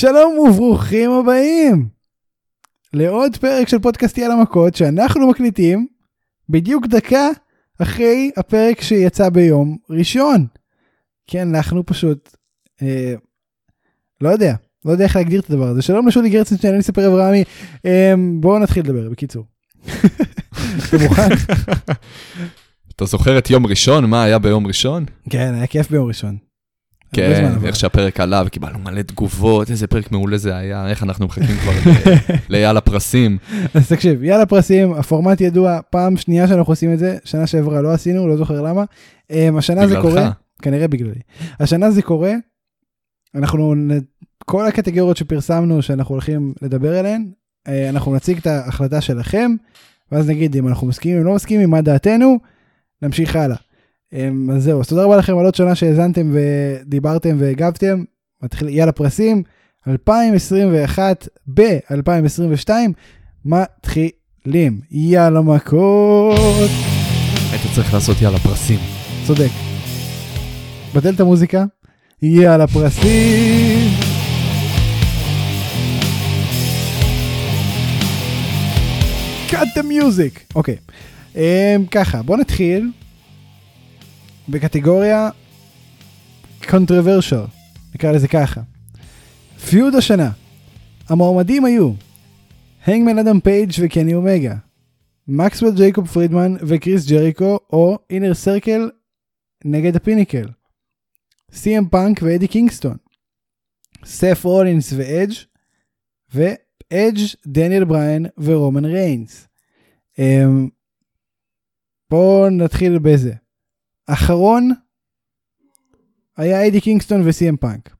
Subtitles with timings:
[0.00, 1.88] שלום וברוכים הבאים
[2.92, 5.86] לעוד פרק של פודקאסט יאללה מכות שאנחנו מקליטים
[6.48, 7.28] בדיוק דקה
[7.82, 10.46] אחרי הפרק שיצא ביום ראשון.
[11.26, 12.36] כן, אנחנו פשוט,
[12.82, 13.14] אה,
[14.20, 15.82] לא יודע, לא יודע איך להגדיר את הדבר הזה.
[15.82, 17.44] שלום לשולי גרצנשטיין, אני אספר אברהמי.
[17.86, 19.44] אה, בואו נתחיל לדבר, בקיצור.
[20.88, 21.28] אתה מוכן?
[22.96, 24.04] אתה זוכר את יום ראשון?
[24.04, 25.04] מה היה ביום ראשון?
[25.30, 26.47] כן, היה כיף ביום ראשון.
[27.12, 27.54] כן.
[27.64, 31.72] איך שהפרק עלה וקיבלנו מלא תגובות, איזה פרק מעולה זה היה, איך אנחנו מחכים כבר
[31.72, 32.14] ל-
[32.52, 33.38] לאייל הפרסים.
[33.74, 37.92] אז תקשיב, יאללה פרסים, הפורמט ידוע, פעם שנייה שאנחנו עושים את זה, שנה שעברה לא
[37.92, 38.84] עשינו, לא זוכר למה.
[39.32, 39.96] Um, השנה זה.
[40.00, 40.30] קורה,
[40.62, 41.20] כנראה בגללי.
[41.60, 42.32] השנה זה קורה,
[43.34, 43.74] אנחנו,
[44.44, 47.30] כל הקטגוריות שפרסמנו שאנחנו הולכים לדבר עליהן,
[47.68, 49.50] אה, אנחנו נציג את ההחלטה שלכם,
[50.12, 52.38] ואז נגיד אם אנחנו מסכימים או לא מסכימים, מה דעתנו,
[53.02, 53.56] נמשיך הלאה.
[54.14, 58.04] Um, אז זהו, אז תודה רבה לכם על עוד שנה שהאזנתם ודיברתם והגבתם.
[58.42, 59.42] מתחיל, יאללה פרסים,
[59.88, 62.70] 2021 ב-2022,
[63.44, 64.80] מתחילים.
[64.90, 66.70] יאללה מכות.
[67.50, 68.78] היית צריך לעשות יאללה פרסים.
[69.26, 69.50] צודק.
[70.94, 71.64] בטל את המוזיקה.
[72.22, 73.90] יאללה פרסים.
[79.48, 80.54] cut the music.
[80.54, 80.76] אוקיי.
[81.34, 81.38] Um,
[81.90, 82.90] ככה, בוא נתחיל
[84.48, 85.30] בקטגוריה
[86.62, 87.48] controversial,
[87.94, 88.60] נקרא לזה ככה.
[89.70, 90.30] feud השנה.
[91.08, 91.92] המועמדים היו
[92.84, 94.54] הנגמן אדם פייג' וקני אומגה,
[95.28, 98.90] מקסוול ג'ייקוב פרידמן וקריס ג'ריקו או Inner Circle
[99.64, 100.48] נגד ה Pinnacle,
[101.52, 102.96] סי.אם פאנק ואדי קינגסטון,
[104.04, 105.34] סת' רולינס ואדג'
[106.34, 109.48] ואדג' דניאל בריין ורומן ריינס.
[110.16, 110.20] Um,
[112.10, 113.34] בואו נתחיל בזה.
[114.08, 114.70] אחרון
[116.36, 117.96] היה אדי קינגסטון וסי.אם פאנק.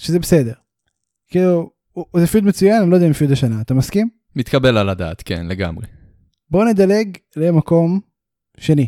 [0.00, 0.52] שזה בסדר.
[1.28, 1.70] כאילו,
[2.16, 4.08] זה feud מצוין, אני לא יודע אם feud השנה, אתה מסכים?
[4.36, 5.86] מתקבל על הדעת, כן, לגמרי.
[6.50, 8.00] בואו נדלג למקום
[8.56, 8.86] שני.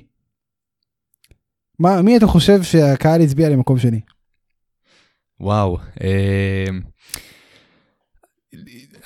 [1.78, 4.00] מה, מי אתה חושב שהקהל הצביע למקום שני?
[5.40, 5.78] וואו.
[6.02, 6.66] אה,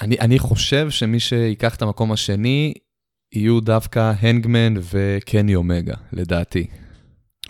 [0.00, 2.75] אני, אני חושב שמי שיקח את המקום השני,
[3.33, 6.66] יהיו דווקא הנגמן וקני אומגה, לדעתי.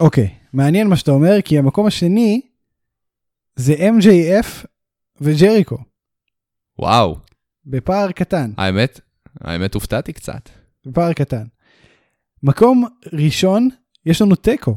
[0.01, 2.41] אוקיי, מעניין מה שאתה אומר, כי המקום השני
[3.57, 4.67] זה MJF
[5.21, 5.79] וג'ריקו,
[6.79, 7.17] וואו,
[7.67, 9.01] בפער קטן, האמת,
[9.41, 10.49] האמת הופתעתי קצת.
[10.87, 11.45] בפער קטן.
[12.43, 13.69] מקום ראשון,
[14.07, 14.77] יש לנו תיקו.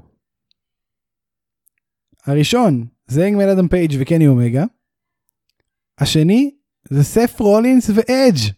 [2.25, 4.63] הראשון זה הנגמן אדם פייג' וקני אומגה.
[5.97, 6.55] השני
[6.89, 8.53] זה סת' רולינס ואדג'.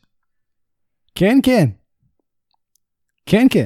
[1.16, 1.70] כן, כן.
[3.26, 3.66] כן, כן.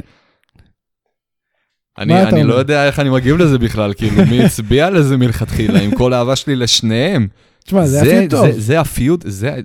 [1.98, 2.44] אני, אני?
[2.44, 6.36] לא יודע איך אני מגיב לזה בכלל, כאילו, מי הצביע לזה מלכתחילה, עם כל האהבה
[6.36, 7.28] שלי לשניהם.
[7.66, 8.52] תשמע, זה היה feud טוב.
[8.52, 9.56] זה, זה ה feud, זה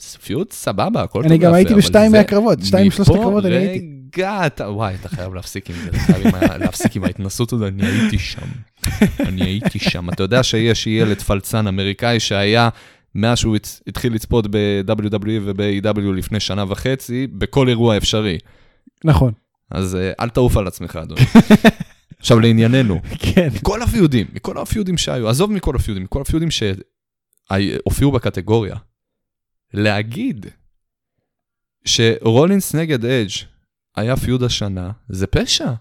[0.00, 3.44] זה feud סבבה, הכל טוב אני גם הייתי בשתיים זה- מהקרבות, שתיים משלושת מפה, הקרבות
[3.44, 3.86] אני הייתי.
[4.16, 7.86] רגע, אתה, וואי, אתה חייב להפסיק עם זה, אתה חייב להפסיק עם ההתנסות הזאת, אני
[7.86, 8.46] הייתי שם.
[9.20, 10.10] אני הייתי שם.
[10.10, 12.68] אתה יודע שיש ילד פלצן אמריקאי שהיה,
[13.14, 18.38] מאז שהוא התחיל לצפות ב-WWE וב-AW לפני שנה וחצי, בכל אירוע אפשרי.
[19.04, 19.32] נכון.
[19.70, 21.20] אז אה, אל תעוף על עצמך, אדוני.
[22.20, 23.48] עכשיו לענייננו, כן.
[23.54, 28.76] מכל הפיודים, מכל הפיודים שהיו, עזוב מכל הפיודים, מכל הפיודים שהופיעו בקטגוריה,
[29.74, 30.46] להגיד
[31.84, 33.28] שרולינס נגד אדג'
[33.96, 35.72] היה פיוד השנה, זה פשע,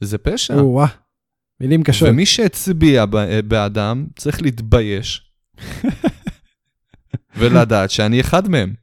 [0.00, 0.54] זה פשע.
[0.54, 0.86] או-אה.
[1.60, 2.08] מילים קשות.
[2.08, 5.32] ומי שהצביע ב- בעדם צריך להתבייש
[7.36, 8.74] ולדעת שאני אחד מהם.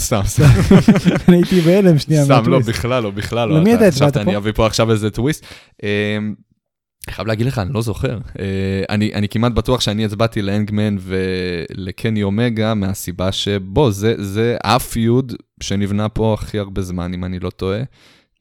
[0.00, 0.44] סתם, סתם,
[1.28, 2.24] אני הייתי בהלם שנייה.
[2.24, 2.58] סתם, לא.
[2.58, 3.60] בכלל לא, בכלל לא.
[3.60, 4.36] למי אתה הצבעת אני פה?
[4.36, 5.46] אביא פה עכשיו איזה טוויסט.
[5.82, 6.34] אמ,
[7.06, 8.18] אני חייב להגיד לך, אני לא זוכר.
[8.38, 15.32] אה, אני, אני כמעט בטוח שאני הצבעתי לאנגמן ולקני אומגה מהסיבה שבוא, זה, זה הפיוד
[15.62, 17.80] שנבנה פה הכי הרבה זמן, אם אני לא טועה.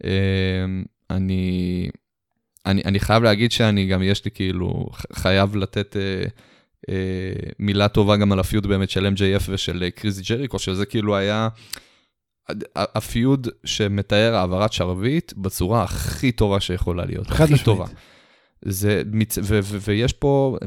[0.04, 1.90] אמ, אני,
[2.66, 6.28] אני, אני חייב להגיד שאני גם, יש לי כאילו, חייב לתת אה,
[7.60, 11.48] מילה טובה גם על הפיוד באמת של MJF ושל אה, קריס ג'ריקו, שזה כאילו היה...
[12.76, 17.66] הפיוד שמתאר העברת שרביט בצורה הכי טובה שיכולה להיות, חד הכי משמעית.
[17.66, 17.86] טובה.
[18.66, 19.38] זה, מצ...
[19.38, 20.58] ו- ו- ויש פה,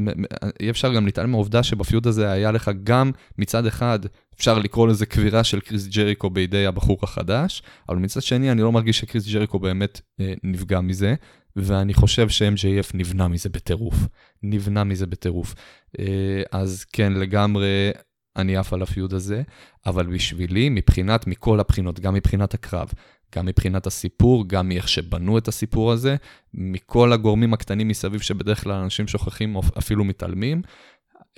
[0.60, 3.98] אי אפשר גם להתעלם מהעובדה שבפיוד הזה היה לך גם מצד אחד,
[4.36, 8.72] אפשר לקרוא לזה קבירה של קריס ג'ריקו בידי הבחור החדש, אבל מצד שני אני לא
[8.72, 11.14] מרגיש שקריס ג'ריקו באמת אה, נפגע מזה,
[11.56, 13.96] ואני חושב ש-MJF נבנה מזה בטירוף.
[14.42, 15.54] נבנה מזה בטירוף.
[15.98, 17.90] אה, אז כן, לגמרי,
[18.36, 19.42] אני עף על הפיוד הזה,
[19.86, 22.88] אבל בשבילי, מבחינת, מכל הבחינות, גם מבחינת הקרב,
[23.36, 26.16] גם מבחינת הסיפור, גם מאיך שבנו את הסיפור הזה,
[26.54, 30.62] מכל הגורמים הקטנים מסביב שבדרך כלל אנשים שוכחים או אפילו מתעלמים,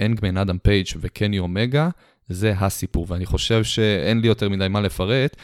[0.01, 1.89] הנגמן, אדם פייג' וקני אומגה,
[2.29, 5.37] זה הסיפור, ואני חושב שאין לי יותר מדי מה לפרט.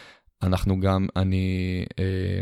[0.43, 2.41] אנחנו גם, אני אה,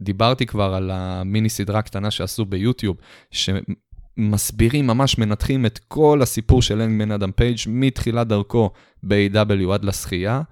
[0.00, 2.96] דיברתי כבר על המיני סדרה הקטנה שעשו ביוטיוב,
[3.30, 8.70] שמסבירים, ממש מנתחים את כל הסיפור של הנגמן אדם פייג' מתחילת דרכו
[9.02, 10.42] ב-AEW עד לזכייה,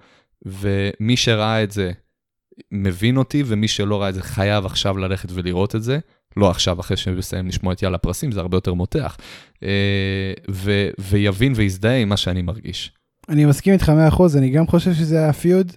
[0.45, 1.91] ומי שראה את זה
[2.71, 5.99] מבין אותי, ומי שלא ראה את זה חייב עכשיו ללכת ולראות את זה.
[6.37, 9.17] לא עכשיו, אחרי שמסיים לשמוע את יאללה פרסים, זה הרבה יותר מותח.
[9.63, 12.91] אה, ו- ויבין ויזדהה עם מה שאני מרגיש.
[13.29, 15.71] אני מסכים איתך 100%, אני גם חושב שזה היה הפיוד,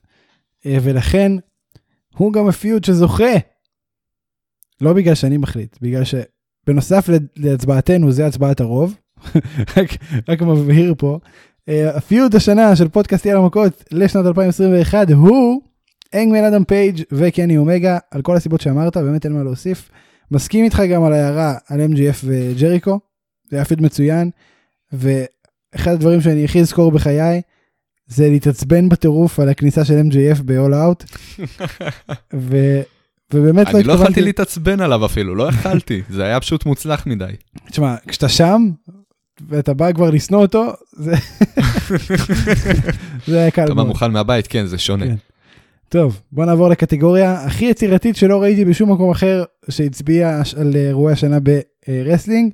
[0.67, 1.33] אה, ולכן
[2.17, 3.33] הוא גם הפיוד שזוכה.
[4.81, 8.97] לא בגלל שאני מחליט, בגלל שבנוסף להצבעתנו, זה הצבעת הרוב,
[9.77, 9.89] רק,
[10.29, 11.19] רק מבהיר פה,
[11.69, 15.63] אה, הפיוד השנה של פודקאסט יאללה מכות לשנת 2021 הוא
[16.15, 19.91] אנגמן אדם פייג' וקני אומגה, על כל הסיבות שאמרת, באמת אין מה להוסיף.
[20.31, 23.01] מסכים איתך גם על ההערה על MGF וג'ריקו,
[23.51, 24.31] זה היה פיד מצוין,
[24.93, 27.43] ואחד הדברים שאני הכי אזכור בחיי,
[28.07, 31.05] זה להתעצבן בטירוף על הכניסה של MJF ב-all out.
[32.35, 32.57] ו...
[33.35, 33.79] ובאמת לא התכוונתי...
[33.79, 37.33] אני לא יכולתי להתעצבן עליו אפילו, לא יכלתי, זה היה פשוט מוצלח מדי.
[37.71, 38.71] תשמע, כשאתה שם,
[39.49, 41.15] ואתה בא כבר לשנוא אותו, זה...
[43.27, 43.71] זה היה קל מאוד.
[43.71, 45.07] אתה בא מוכן מהבית, כן, זה שונה.
[45.07, 45.17] כן.
[45.89, 51.39] טוב, בוא נעבור לקטגוריה הכי יצירתית שלא ראיתי בשום מקום אחר שהצביע על אירועי השנה
[51.41, 52.53] ב wrestling.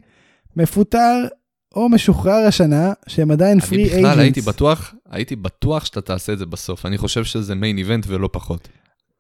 [0.57, 1.27] מפוטר
[1.75, 3.95] או משוחרר השנה, שהם עדיין free agents.
[3.95, 6.87] אני בכלל הייתי בטוח, הייתי בטוח שאתה תעשה את זה בסוף.
[6.87, 8.69] אני חושב שזה main event ולא פחות.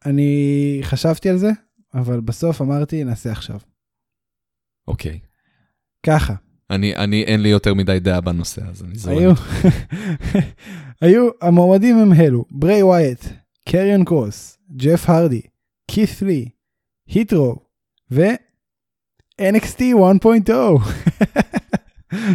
[0.05, 1.51] אני חשבתי על זה,
[1.95, 3.59] אבל בסוף אמרתי, נעשה עכשיו.
[4.89, 5.19] אוקיי.
[6.06, 6.35] ככה.
[6.71, 9.19] אני, אני, אין לי יותר מדי דעה בנושא, אז אני זורם.
[9.19, 9.33] היו,
[11.03, 13.25] היו, המועמדים הם אלו, ברי ווייט,
[13.69, 15.43] קריון קרוס, ג'ף הרדי,
[15.91, 16.49] כית' לי,
[17.07, 17.57] היטרו,
[18.11, 18.23] ו...
[19.41, 20.53] NXT 1.0.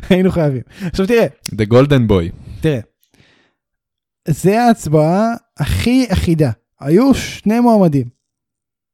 [0.09, 0.61] היינו חייבים.
[0.81, 1.27] עכשיו תראה.
[1.45, 2.59] The Golden Boy.
[2.61, 2.79] תראה.
[4.27, 6.51] זה ההצבעה הכי אחידה.
[6.79, 8.09] היו שני מועמדים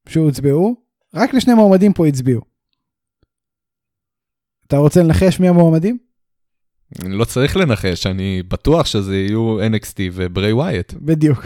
[0.10, 0.76] שהוצבעו,
[1.14, 2.42] רק לשני מועמדים פה הצביעו.
[4.68, 5.98] אתה רוצה לנחש מי המועמדים?
[7.02, 10.94] אני לא צריך לנחש, אני בטוח שזה יהיו NXT וברי ווייט.
[10.94, 11.46] בדיוק.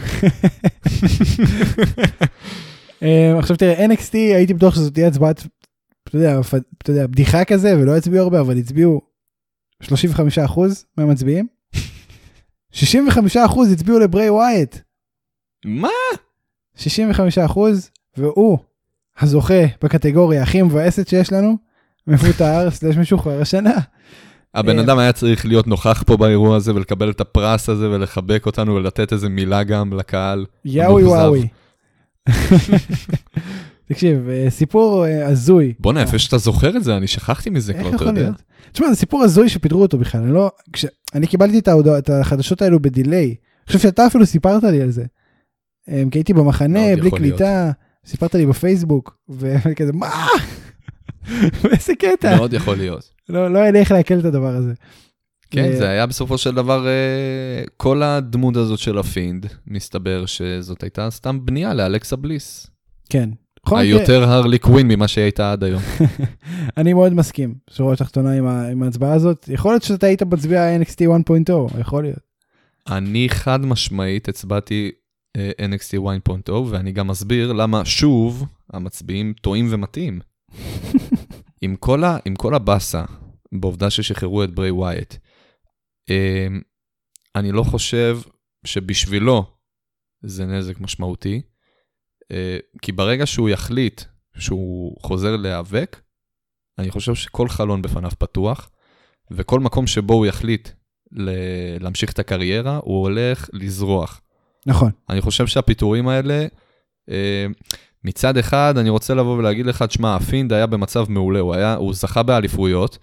[3.02, 5.46] אה, עכשיו תראה, NXT הייתי בטוח שזאת תהיה הצבעת,
[6.08, 6.40] אתה יודע,
[6.78, 9.00] אתה יודע, בדיחה כזה, ולא הצביעו הרבה, אבל הצביעו
[9.82, 9.86] 35%
[10.96, 11.46] מהמצביעים.
[12.74, 12.76] 65%
[13.72, 14.76] הצביעו לברי ווייט.
[15.64, 15.88] מה?
[16.80, 17.58] 65%
[18.16, 18.58] והוא
[19.20, 21.56] הזוכה בקטגוריה הכי מבאסת שיש לנו,
[22.06, 23.74] מפוטר סלש משוחרר השנה.
[24.54, 28.46] הבן אה, אדם היה צריך להיות נוכח פה באירוע הזה ולקבל את הפרס הזה ולחבק
[28.46, 30.46] אותנו ולתת איזה מילה גם לקהל.
[30.64, 31.48] יאוי וואוי.
[33.88, 35.74] תקשיב, אה, סיפור אה, הזוי.
[35.78, 38.30] בואנה, יפה שאתה זוכר את זה, אני שכחתי מזה כבר, אתה יודע.
[38.72, 40.50] תשמע, זה סיפור הזוי שפיטרו אותו בכלל, אני לא...
[41.14, 43.26] אני קיבלתי את, ההודע, את החדשות האלו ב delay.
[43.26, 45.04] אני חושב שאתה אפילו סיפרת לי על זה.
[46.10, 47.70] כי הייתי במחנה, בלי קליטה,
[48.06, 50.26] סיפרת לי בפייסבוק, וכזה, מה?
[51.72, 52.36] איזה קטע.
[52.36, 53.10] מאוד יכול להיות.
[53.28, 54.72] לא, לא לי איך לעכל את הדבר הזה.
[55.50, 61.10] כן, זה היה בסופו של דבר, אה, כל הדמות הזאת של הפינד, מסתבר שזאת הייתה
[61.10, 62.66] סתם בנייה לאלכסה בליס.
[63.10, 63.30] כן.
[63.70, 65.82] היותר הרלי קווין ממה שהיא הייתה עד היום.
[66.78, 68.32] אני מאוד מסכים, שורה תחתונה
[68.70, 69.48] עם ההצבעה הזאת.
[69.52, 71.00] יכול להיות שאתה היית מצביע NXT
[71.72, 72.30] 1.0, יכול להיות.
[72.88, 74.99] אני חד משמעית הצבעתי אה,
[75.38, 75.98] NXT
[76.48, 80.20] 1.0, ואני גם אסביר למה שוב המצביעים טועים ומטעים.
[81.62, 83.04] עם כל, ה, עם כל הבאסה
[83.52, 85.14] בעובדה ששחררו את ברי ווייט,
[86.10, 86.60] אמ,
[87.36, 88.18] אני לא חושב
[88.64, 89.44] שבשבילו
[90.22, 91.42] זה נזק משמעותי,
[92.32, 94.02] אה, כי ברגע שהוא יחליט
[94.38, 96.00] שהוא חוזר להיאבק,
[96.78, 98.70] אני חושב שכל חלון בפניו פתוח,
[99.30, 100.68] וכל מקום שבו הוא יחליט
[101.80, 104.20] להמשיך את הקריירה, הוא הולך לזרוח.
[104.66, 104.90] נכון.
[105.10, 106.46] אני חושב שהפיטורים האלה,
[107.10, 107.46] אה,
[108.04, 111.94] מצד אחד, אני רוצה לבוא ולהגיד לך, תשמע, הפינד היה במצב מעולה, הוא, היה, הוא
[111.94, 112.98] זכה באליפויות,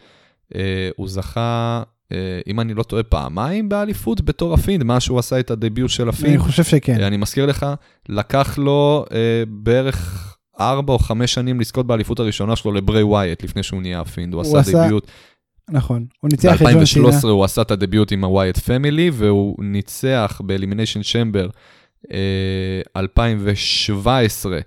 [0.56, 5.40] אה, הוא זכה, אה, אם אני לא טועה, פעמיים באליפות בתור הפינד, מאז שהוא עשה
[5.40, 6.30] את ה debut של הפינד.
[6.30, 7.04] אני חושב שכן.
[7.04, 7.66] אני מזכיר לך,
[8.10, 9.06] לקח לו
[9.48, 14.34] בערך ארבע או חמש שנים לזכות באליפות הראשונה שלו לברי ווייט, לפני שהוא נהיה הפינד,
[14.34, 15.08] הוא, הוא עשה, עשה debut.
[15.70, 17.08] נכון, הוא ניצח את ג'ון סינה.
[17.08, 21.50] ב-2013 הוא עשה את ה debut עם הווייט פמילי, והוא ניצח באלימיניישן צ'מבר
[22.98, 24.60] 2017.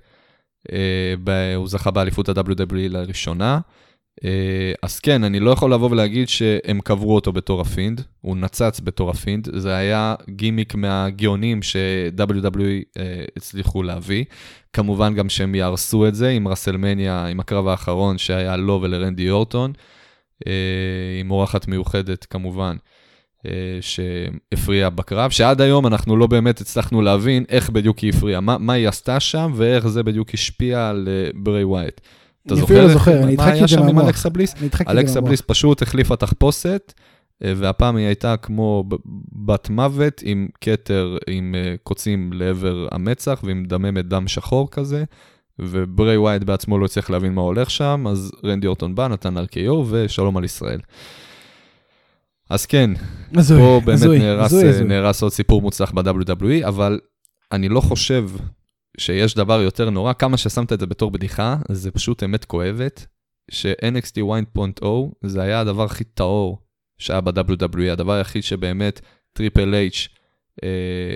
[0.73, 3.61] אה, הוא זכה באליפות ה-WWE לראשונה.
[4.25, 8.81] אה, אז כן, אני לא יכול לבוא ולהגיד שהם קברו אותו בתור הפינד, הוא נצץ
[8.85, 12.61] בתור הפינד, זה היה גימיק מהגאונים ש-WWE
[12.99, 14.25] אה, הצליחו להביא.
[14.73, 19.73] כמובן גם שהם יהרסו את זה עם רסלמניה, עם הקרב האחרון שהיה לו ולרנדי אורטון,
[21.21, 22.77] עם אורחת מיוחדת כמובן.
[23.47, 28.59] אה, שהפריעה בקרב, שעד היום אנחנו לא באמת הצלחנו להבין איך בדיוק היא הפריעה, מה,
[28.59, 32.01] מה היא עשתה שם ואיך זה בדיוק השפיע על אה, ברי ווייט.
[32.47, 33.87] אתה אני זוכר אפילו לא איך- זוכר, אני מה הדחקתי היה את זה שם עם
[33.87, 34.05] מהמוח.
[34.07, 34.55] אלכסה בליס?
[34.59, 35.21] אני הדחקתי את זה אלכסה.
[35.21, 36.93] בליס פשוט החליפה תחפושת,
[37.45, 38.85] אה, והפעם היא הייתה כמו
[39.47, 45.05] בת מוות עם כתר עם אה, קוצים לעבר המצח ועם דממת דם שחור כזה,
[45.63, 49.47] וברי ווייט בעצמו לא הצליח להבין מה הולך שם, אז רנדי אורטון בא, נתן על
[49.53, 50.81] KO ושלום על ישראל.
[52.51, 52.91] אז כן,
[53.35, 54.85] הזוי, פה באמת הזוי, נהרס, הזוי, אה, הזוי.
[54.85, 57.01] נהרס עוד סיפור מוצלח ב-WWE, אבל
[57.53, 58.29] אני לא חושב
[58.99, 63.07] שיש דבר יותר נורא, כמה ששמת את זה בתור בדיחה, זה פשוט אמת כואבת,
[63.51, 64.23] ש-NXT
[64.81, 64.87] 1.0
[65.25, 66.59] זה היה הדבר הכי טהור
[66.99, 69.01] שהיה ב-WWE, הדבר היחיד שבאמת
[69.33, 70.09] טריפל H
[70.65, 71.15] אה,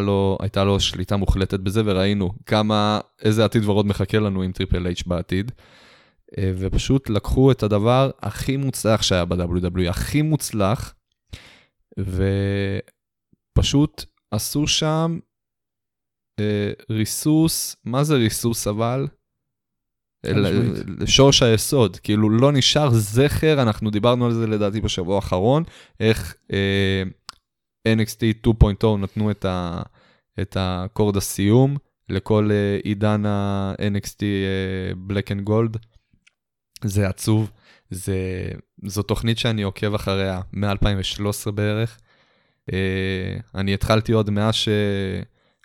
[0.00, 4.86] לו, הייתה לו שליטה מוחלטת בזה, וראינו כמה, איזה עתיד ורוד מחכה לנו עם טריפל
[4.86, 5.52] H בעתיד.
[6.38, 10.94] אה, ופשוט לקחו את הדבר הכי מוצלח שהיה ב-WWE, הכי מוצלח,
[13.58, 15.18] ופשוט עשו שם
[16.40, 19.06] אה, ריסוס, מה זה ריסוס אבל?
[21.00, 25.62] לשורש היסוד, כאילו לא נשאר זכר, אנחנו דיברנו על זה לדעתי בשבוע האחרון,
[26.00, 27.02] איך אה,
[27.88, 29.82] NXT 2.0 נתנו את, ה,
[30.40, 31.76] את הקורד הסיום
[32.08, 34.22] לכל אה, עידן ה-NXT
[35.10, 35.78] Black and Gold.
[36.84, 37.50] זה עצוב,
[37.90, 38.16] זה,
[38.84, 41.98] זו תוכנית שאני עוקב אחריה מ-2013 בערך.
[42.72, 44.54] אה, אני התחלתי עוד מאז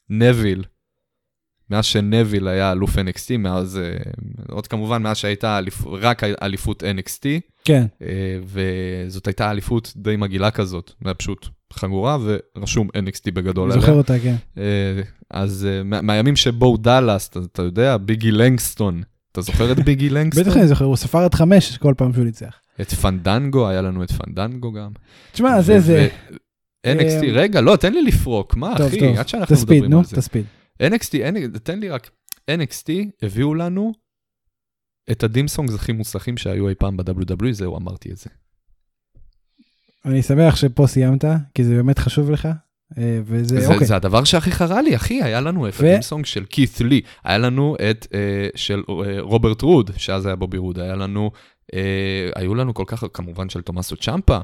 [0.10, 0.64] שנביל,
[1.70, 3.98] מאז שנביל היה אלוף NXT, מאז, אה,
[4.50, 7.26] עוד כמובן מאז שהייתה אליפ, רק אליפות NXT,
[7.66, 12.18] כן, אה, וזאת הייתה אליפות די מגעילה כזאת, זה היה פשוט חגורה
[12.56, 14.36] ורשום NXT בגדול אני זוכר אותה, כן.
[14.58, 19.80] אה, אז אה, מה- מהימים שבו דאלאס, אתה, אתה יודע, ביגי לנגסטון, אתה זוכר את
[19.80, 20.44] ביגי לנגסטון?
[20.44, 22.60] בטח אני זוכר, הוא ספר עד חמש כל פעם שהוא ניצח.
[22.82, 24.92] את פנדנגו, היה לנו את פנדנגו גם.
[25.32, 26.08] תשמע, זה זה.
[26.88, 30.06] NXT, אה, רגע, לא, תן לי לפרוק, מה אחי, עד שאנחנו תספיד, מדברים נו, על
[30.06, 30.16] זה.
[30.16, 30.46] תספיד.
[30.84, 31.14] NXT,
[31.56, 32.10] N- תן לי רק,
[32.52, 32.90] NXT
[33.22, 33.92] הביאו לנו
[35.12, 38.30] את ה theme songs הכי מוצלחים שהיו אי פעם ב-WWE, זהו, אמרתי את זה.
[40.06, 42.48] אני שמח שפה סיימת, כי זה באמת חשוב לך,
[42.98, 43.88] אה, וזה, זה, אוקיי.
[43.88, 47.02] זה הדבר שהכי חרה לי, אחי, היה לנו את ה theme song של קית' לי,
[47.24, 51.32] היה לנו את אה, של אה, רוברט רוד, שאז היה בובי רוד, היה לנו,
[51.74, 54.38] אה, היו לנו כל כך, כמובן של תומאסו צ'מפה,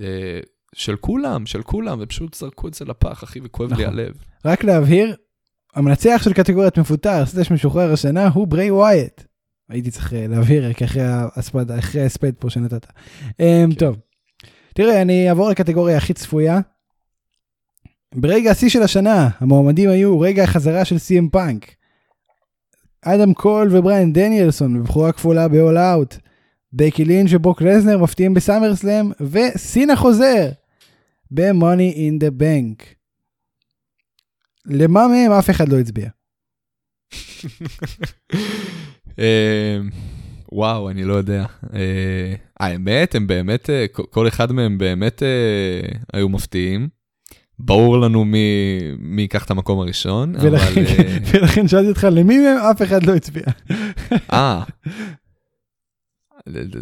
[0.00, 0.40] אה,
[0.74, 3.98] של כולם, של כולם, ופשוט זרקו את זה לפח, אחי, וכואב לי נכון.
[3.98, 4.14] הלב.
[4.44, 5.16] רק להבהיר,
[5.74, 9.22] המנצח של קטגוריית מפוטר, סלש משוחרר השנה, הוא ברי ווייט.
[9.68, 11.02] הייתי צריך להבהיר רק אחרי
[12.02, 12.86] ההספד, פה שנתת.
[13.40, 13.96] אמ, טוב,
[14.78, 16.60] תראה, אני אעבור לקטגוריה הכי צפויה.
[18.14, 21.74] ברגע השיא של השנה, המועמדים היו רגע החזרה של סי.אם פאנק.
[23.02, 26.18] אדם קול ובריאן דניאלסון בבכורה כפולה ב-all out.
[26.72, 30.50] בקי לינץ' וברוק לזנר מפתיעים בסאמר סלאם, וסינה חוזר
[31.30, 32.84] ב-money in the bank.
[34.66, 36.08] למה מהם אף אחד לא הצביע.
[40.52, 41.44] וואו, אני לא יודע.
[41.74, 45.28] אה, האמת, הם באמת, אה, כל- אחד מהם באמת אה,
[46.12, 46.88] היו מפתיעים.
[47.58, 50.48] ברור לנו מי מי ייקח את המקום הראשון, אבל...
[50.48, 53.42] ולכן, אה, ולכן שאלתי אותך למי מהם אף אחד לא הצביע.
[54.32, 54.62] אה.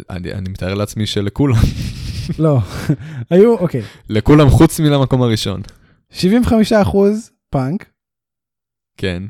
[0.09, 1.55] אני, אני מתאר לעצמי שלכולם,
[2.39, 2.57] לא,
[3.29, 5.61] היו, אוקיי, לכולם חוץ מלמקום הראשון.
[6.11, 7.85] 75 אחוז פאנק,
[8.97, 9.23] כן.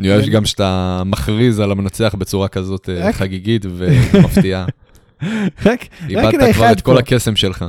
[0.00, 0.28] אני אוהב.
[0.28, 4.66] גם שאתה מכריז על המנצח בצורה כזאת אה, רק- חגיגית ומפתיעה.
[5.66, 6.98] רק, איבדת כבר לאחד את כל פה.
[6.98, 7.64] הקסם שלך.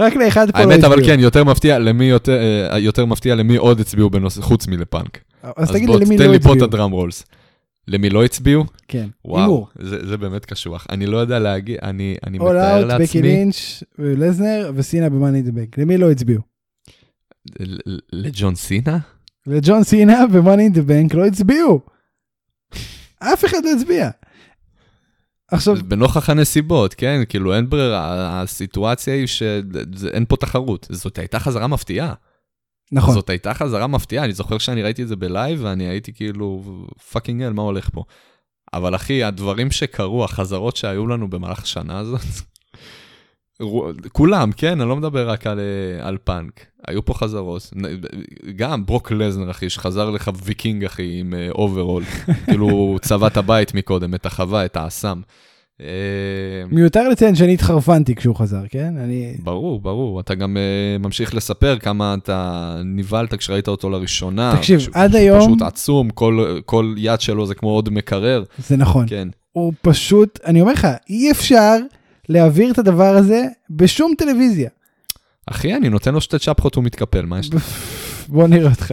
[0.00, 1.16] רק לאחד פה לא האמת, אבל הצביעו.
[1.16, 2.38] כן, יותר מפתיע למי יותר,
[2.72, 5.18] אה, יותר מפתיע למי עוד הצביעו בנושא, חוץ מלפאנק.
[5.56, 6.64] אז תגיד לי למי תן לא לי פה את הצביעו.
[6.64, 7.24] הדראם רולס.
[7.88, 8.64] למי לא הצביעו?
[8.88, 9.68] כן, וואו, הימור.
[9.78, 10.86] זה, זה באמת קשוח.
[10.90, 12.50] אני לא יודע להגיד, אני, אני מתאר
[12.80, 15.78] out, בקי לעצמי, לינץ', לזנר וסינה במאני דבק.
[15.78, 16.40] למי לא הצביעו?
[17.60, 17.98] ל- ל-
[19.46, 20.12] לג'ון סינה?
[20.12, 21.80] סינה במאני דה בנק לא הצביעו.
[23.18, 24.10] אף אחד לא הצביע.
[25.50, 27.20] עכשיו, בנוכח הנסיבות, כן?
[27.28, 30.86] כאילו אין ברירה, הסיטואציה היא שאין פה תחרות.
[30.90, 32.14] זאת הייתה חזרה מפתיעה.
[32.92, 36.12] נכון, זאת הייתה חזרה מפתיעה, אני זוכר שאני ראיתי את זה ב live ואני הייתי
[36.12, 36.62] כאילו,
[37.12, 38.04] fucking hell, מה הולך פה?
[38.74, 42.20] אבל אחי, הדברים שקרו, החזרות שהיו לנו במהלך השנה הזאת,
[44.12, 47.70] כולם, כן, אני לא מדבר רק על, אה, על פאנק, היו פה חזרות.
[48.56, 52.02] גם ברוק לסנר, אחי, שחזר לך ויקינג, אחי, עם אוברול.
[52.46, 55.20] כאילו, הוא צבע את הבית מקודם, את החווה, את האסם.
[55.80, 55.86] אה,
[56.70, 58.94] מיותר לציין שאני התחרפנתי כשהוא חזר, כן?
[58.96, 59.34] אני...
[59.42, 60.20] ברור, ברור.
[60.20, 64.54] אתה גם uh, ממשיך לספר כמה אתה נבהלת כשראית אותו לראשונה.
[64.56, 68.44] תקשיב, שהוא- עד היום- פשוט עצום, כל, כל יד שלו זה כמו עוד מקרר.
[68.68, 69.06] זה נכון.
[69.08, 69.28] כן.
[69.52, 71.76] הוא פשוט, אני אומר לך, אי אפשר
[72.28, 74.70] להעביר את הדבר הזה בשום טלוויזיה.
[75.46, 77.68] אחי, אני נותן לו שתי צ'פחות, הוא מתקפל, מה יש לך?
[78.28, 78.92] בוא נראה אותך.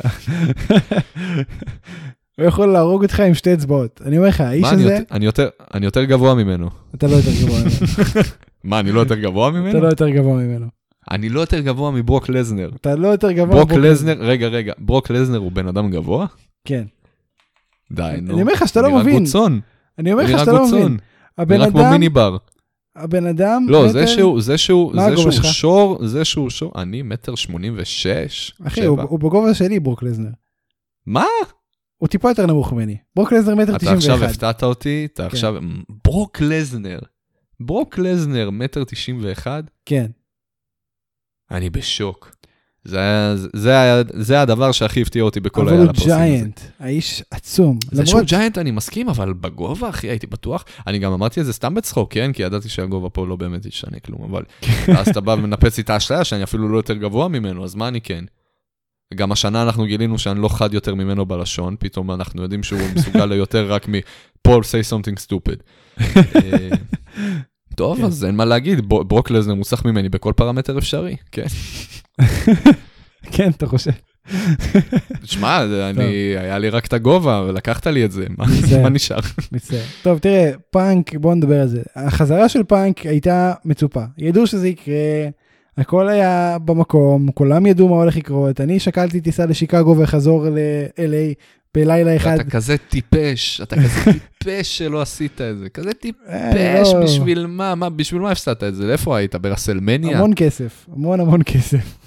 [2.37, 4.01] הוא יכול להרוג אותך עם שתי אצבעות.
[4.05, 6.69] אני אומר לך, האיש מה, הזה, אני יותר- אני יותר גבוה ממנו.
[6.95, 7.71] אתה לא יותר גבוה ממנו.
[8.63, 9.81] מה, אני לא יותר גבוה אתה ממנו?
[9.81, 10.65] לא יותר גבוה ממנו.
[11.11, 12.69] אני לא יותר גבוה מברוק לזנר.
[12.81, 13.55] אתה לא יותר גבוה.
[13.55, 16.25] ברוק מברוק לזנר, רגע, רגע, ברוק לזנר הוא בן אדם גבוה?
[16.65, 16.83] כן.
[17.91, 18.33] די, נו.
[18.33, 19.19] אני אומר לך שאתה לא נראה מבין.
[19.23, 19.59] גוצון,
[19.99, 20.97] אני אומר לך נראה שאתה לא מבין.
[21.37, 22.37] הבן נראה כמו אדם, מיני בר.
[22.95, 25.45] הבן אדם, לא, מטר- זה שהוא, זה שהוא, זה שהוא שלך?
[25.45, 29.01] שור, זה שהוא שור, אני מטר שמונים ושש, אחי, הוא.
[29.01, 30.29] הוא בגובה שלי, ברוק לזנר.
[31.05, 31.25] מה?
[31.97, 32.97] הוא טיפה יותר נמוך ממני.
[33.15, 34.31] ברוק לזנר מטר אתה תשעים עכשיו ואחד.
[34.31, 35.27] הפתעת אותי, אתה כן.
[35.29, 35.55] עכשיו,
[36.05, 36.99] ברוק לזנר,
[37.59, 40.05] ברוק לזנר מטר תשעים ואחד, כן.
[41.51, 42.31] אני בשוק.
[42.89, 42.99] זה
[43.53, 46.19] זה היה, זה הדבר שהכי הפתיע אותי בכל אבל היה הוא לפוסים הזה.
[46.19, 46.59] ג'יינט.
[46.79, 47.79] האיש עצום.
[47.91, 50.65] זה שהוא למרות- ג'יינט אני מסכים, אבל בגובה, אחי, הייתי בטוח.
[50.87, 52.33] אני גם אמרתי את זה סתם בצחוק, כן?
[52.33, 54.43] כי ידעתי שהגובה פה לא באמת ישנה כלום, אבל...
[54.99, 57.87] אז אתה בא ומנפץ לי את האשליה שאני אפילו לא יותר גבוה ממנו, אז מה
[57.87, 58.23] אני כן?
[59.15, 63.25] גם השנה אנחנו גילינו שאני לא חד יותר ממנו בלשון, פתאום אנחנו יודעים שהוא מסוגל
[63.25, 65.59] ליותר רק מ-Paul say something stupid.
[67.75, 68.03] טוב, כן.
[68.03, 71.45] אז אין מה להגיד, ברוק לזנר מוסך ממני בכל פרמטר אפשרי, כן.
[73.31, 73.91] כן, אתה חושב.
[75.21, 76.03] תשמע, זה- אני,
[76.37, 78.45] היה לי רק את הגובה, ולקחת לי את זה, מה.
[78.83, 79.19] מה נשאר?
[79.51, 79.79] מצטער.
[80.01, 81.81] טוב, תראה, פאנק, בוא נדבר על זה.
[81.95, 84.03] החזרה של פאנק הייתה מצופה.
[84.17, 84.95] ידעו שזה יקרה,
[85.79, 88.61] הכל היה במקום, כולם ידעו מה הולך לקרות.
[88.61, 91.33] אני שקלתי טיסה לשיקגו וחזור ל-LA
[91.75, 92.39] בלילה אחד.
[92.39, 97.03] אתה כזה טיפש, אתה כזה טיפש שלא עשית את זה, כזה אה, טיפש, לא.
[97.03, 98.91] בשביל מה, מה, בשביל מה הפסדת את זה?
[98.91, 99.35] איפה היית?
[99.35, 100.17] ברסלמניה?
[100.17, 101.97] המון כסף, המון המון כסף.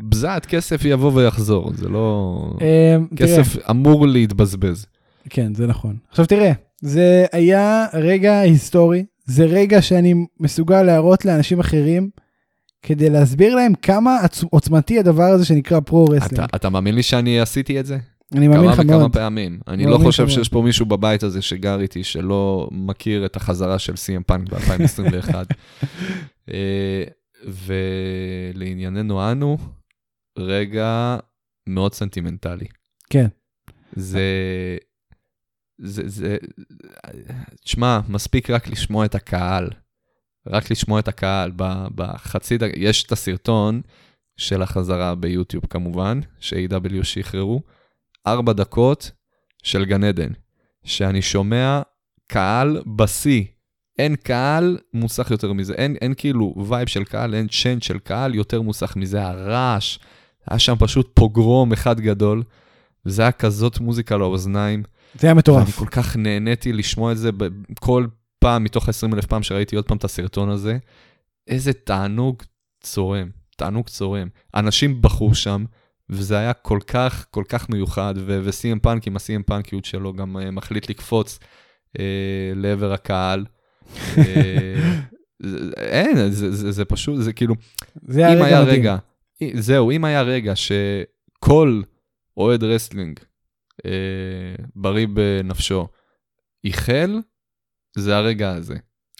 [0.00, 2.36] בזעת כסף יבוא ויחזור, זה לא...
[2.58, 4.86] תראה, כסף אמור להתבזבז.
[5.30, 5.96] כן, זה נכון.
[6.10, 12.10] עכשיו תראה, זה היה רגע היסטורי, זה רגע שאני מסוגל להראות לאנשים אחרים,
[12.82, 14.18] כדי להסביר להם כמה
[14.50, 16.44] עוצמתי הדבר הזה שנקרא pro-wrestling.
[16.44, 17.98] אתה, אתה מאמין לי שאני עשיתי את זה?
[18.34, 19.12] אני מאמין כמה לך וכמה מאוד.
[19.12, 19.60] פעמים.
[19.68, 20.34] אני לא חושב מאוד.
[20.34, 25.34] שיש פה מישהו בבית הזה שגר איתי שלא מכיר את החזרה של סי.אם פאנק ב-2021.
[26.52, 27.04] אה,
[27.44, 29.58] ולענייננו אנו,
[30.38, 31.16] רגע
[31.68, 32.66] מאוד סנטימנטלי.
[33.10, 33.26] כן.
[33.92, 34.22] זה...
[35.82, 36.36] זה, זה,
[37.64, 39.70] תשמע, מספיק רק לשמוע את הקהל.
[40.46, 41.52] רק לשמוע את הקהל.
[41.94, 43.80] בחצי דקה, יש את הסרטון
[44.36, 47.62] של החזרה ביוטיוב כמובן, ש- AEW שחררו,
[48.26, 49.10] ארבע דקות
[49.62, 50.32] של גן עדן,
[50.84, 51.82] שאני שומע
[52.26, 53.44] קהל בשיא.
[53.98, 58.34] אין קהל מוסך יותר מזה, אין, אין כאילו vibe של קהל, אין chant של קהל
[58.34, 59.98] יותר מוסך מזה, הרעש,
[60.50, 62.42] היה שם פשוט פוגרום אחד גדול,
[63.06, 64.82] וזה היה כזאת מוזיקה לאוזניים.
[65.14, 65.78] זה היה מטורף.
[65.78, 67.48] כל כך נהניתי לשמוע את זה ב-
[67.80, 68.06] כל
[68.40, 70.78] פעם מתוך ה-20 אלף פעם שראיתי עוד פעם את הסרטון הזה.
[71.48, 72.42] איזה תענוג
[72.82, 74.28] צורם, תענוג צורם.
[74.54, 75.64] אנשים בכו שם,
[76.10, 80.50] וזה היה כל כך, כל כך מיוחד, וסי.אם פאנק עם הסי.אם פאנקיות שלו גם uh,
[80.50, 81.38] מחליט לקפוץ
[81.96, 82.00] uh,
[82.54, 83.44] לעבר הקהל.
[83.94, 84.18] uh,
[85.42, 87.54] זה- אין, זה, זה, זה פשוט, זה כאילו,
[88.06, 88.80] זה היה אם היה מדהים.
[88.80, 88.96] רגע,
[89.54, 91.82] זהו, אם היה רגע שכל
[92.36, 93.20] אוהד wrestling
[93.86, 93.90] אה,
[94.76, 95.88] בריא בנפשו
[96.64, 97.18] איחל,
[97.96, 98.74] זה הרגע הזה.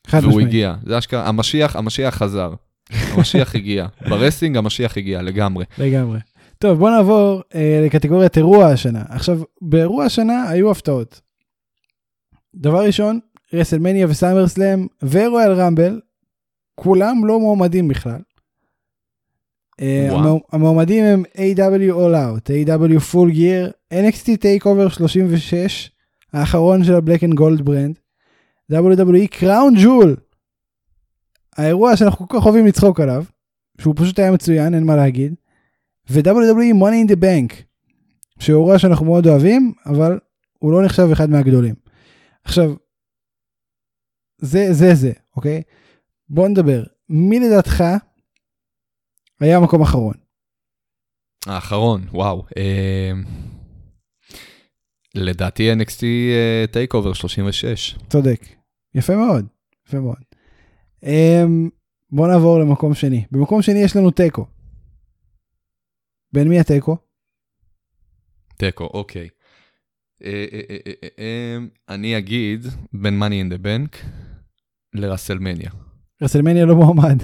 [0.06, 0.48] חד והוא משמעית.
[0.48, 0.74] הגיע.
[0.86, 2.52] זה אשכרה, המשיח, המשיח חזר.
[2.90, 3.86] המשיח הגיע.
[4.10, 5.64] ב wrestling המשיח הגיע לגמרי.
[5.78, 6.18] לגמרי.
[6.58, 9.02] טוב, בוא נעבור אה, לקטגוריית אירוע השנה.
[9.08, 11.20] עכשיו, באירוע השנה היו הפתעות.
[12.54, 13.20] דבר ראשון,
[13.52, 16.00] רסלמניה וסאמרסלאם ורויאל רמבל,
[16.74, 18.20] כולם לא מועמדים בכלל.
[19.80, 20.40] אה, וואו.
[20.52, 21.92] המועמדים הם A.W.
[21.92, 23.12] All Out, A.W.
[23.12, 25.90] Full Gear, NXT Takeover 36,
[26.32, 27.98] האחרון של ה-Black and Gold ברנד,
[28.70, 30.20] WWE Crown Jewel,
[31.56, 33.24] האירוע שאנחנו כל כך אוהבים לצחוק עליו,
[33.80, 35.34] שהוא פשוט היה מצוין, אין מה להגיד,
[36.10, 37.54] ו-WWE Money in the Bank,
[38.38, 40.18] שהוא אירוע שאנחנו מאוד אוהבים, אבל
[40.58, 41.74] הוא לא נחשב אחד מהגדולים.
[42.44, 42.74] עכשיו,
[44.38, 45.62] זה זה זה, אוקיי?
[46.28, 46.82] בוא נדבר.
[47.08, 47.84] מי לדעתך
[49.40, 50.14] היה מקום אחרון?
[51.46, 52.44] האחרון, וואו.
[52.56, 53.12] אה,
[55.14, 57.98] לדעתי NXT אה, Takeover 36.
[58.08, 58.59] צודק.
[58.94, 59.46] יפה מאוד,
[59.86, 60.22] יפה מאוד.
[61.04, 61.70] Um,
[62.10, 63.24] בוא נעבור למקום שני.
[63.30, 64.46] במקום שני יש לנו תיקו.
[66.32, 66.96] בין מי התיקו?
[68.56, 69.28] תיקו, אוקיי.
[70.24, 74.06] אה, אה, אה, אה, אני אגיד בין Money in the Bank
[74.94, 75.70] לרסלמניה.
[76.22, 77.22] רסלמניה לא מועמד.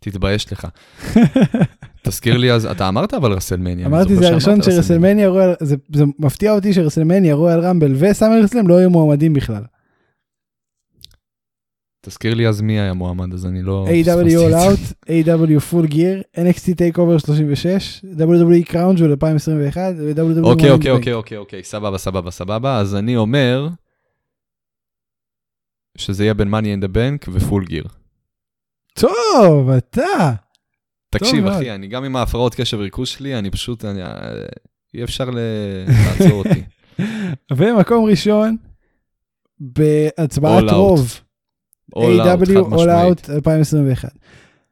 [0.00, 0.66] תתבייש לך.
[2.08, 3.86] תזכיר לי אז, אתה אמרת אבל רסלמניה.
[3.86, 9.32] אמרתי זה הראשון שרסלמניה, זה, זה מפתיע אותי שרסלמניה, רויאל רמבל וסאמרסלאם לא היו מועמדים
[9.32, 9.62] בכלל.
[12.00, 13.86] תזכיר לי אז מי היה מועמד, אז אני לא...
[13.88, 15.72] AEW All Out, A.W.
[15.72, 20.90] Full Gear, NXT Takeover 36, WWE Crown Jewel 2021 ו-WWE אוקיי, אוקיי.
[20.90, 22.78] אוקיי, אוקיי, אוקיי, סבבה, סבבה, סבבה.
[22.78, 23.68] אז אני אומר
[25.98, 27.84] שזה יהיה בין Money in the Bank ופול גיר.
[28.94, 30.32] טוב, אתה.
[31.18, 31.56] תקשיב, מאוד.
[31.56, 34.10] אחי, אני גם עם ההפרעות קשב וריכוז שלי, אני פשוט, אני, אה,
[34.94, 36.62] אי אפשר לעצור אותי.
[37.56, 38.56] ומקום ראשון,
[39.60, 40.72] בהצבעת All.
[40.72, 41.20] רוב,
[41.96, 42.48] All A.W.
[42.48, 42.86] All.
[42.88, 44.08] Out 2021.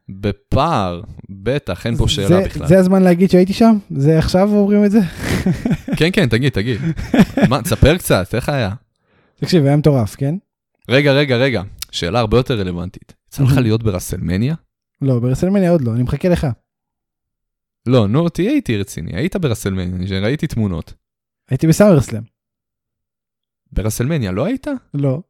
[0.08, 2.66] בפער, בטח, אין פה שאלה זה- בכלל.
[2.66, 3.78] זה הזמן להגיד שהייתי שם?
[3.90, 5.00] זה עכשיו אומרים את זה?
[5.98, 6.80] כן, כן, תגיד, תגיד.
[7.48, 8.70] מה, תספר קצת, איך היה?
[9.40, 10.34] תקשיב, היה מטורף, כן?
[10.88, 13.12] רגע, רגע, רגע, שאלה הרבה יותר רלוונטית.
[13.28, 14.54] יצא לך להיות ברסלמניה?
[15.02, 16.46] לא, ברסלמניה עוד לא, אני מחכה לך.
[17.86, 20.94] לא, נו, תהיה איתי רציני, היית ברסלמניה, ראיתי תמונות.
[21.50, 22.22] הייתי בסאמרסלאם.
[23.72, 24.66] ברסלמניה לא היית?
[24.94, 25.22] לא.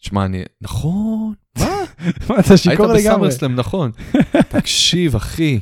[0.00, 0.42] תשמע, אני...
[0.60, 1.34] נכון.
[1.58, 1.64] מה?
[2.28, 2.98] מה, אתה היית שיכור לגמרי.
[2.98, 3.90] בסאמרסלאם, נכון.
[4.58, 5.60] תקשיב, אחי.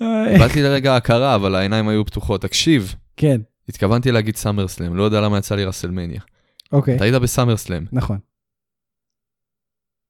[0.00, 2.42] איבדתי לרגע הכרה, אבל העיניים היו פתוחות.
[2.42, 6.20] תקשיב, כן, התכוונתי להגיד סאמרסלאם, לא יודע למה יצא לי רסלמניה.
[6.72, 7.84] אוקיי, אתה היית בסאמרסלאם.
[7.92, 8.18] נכון.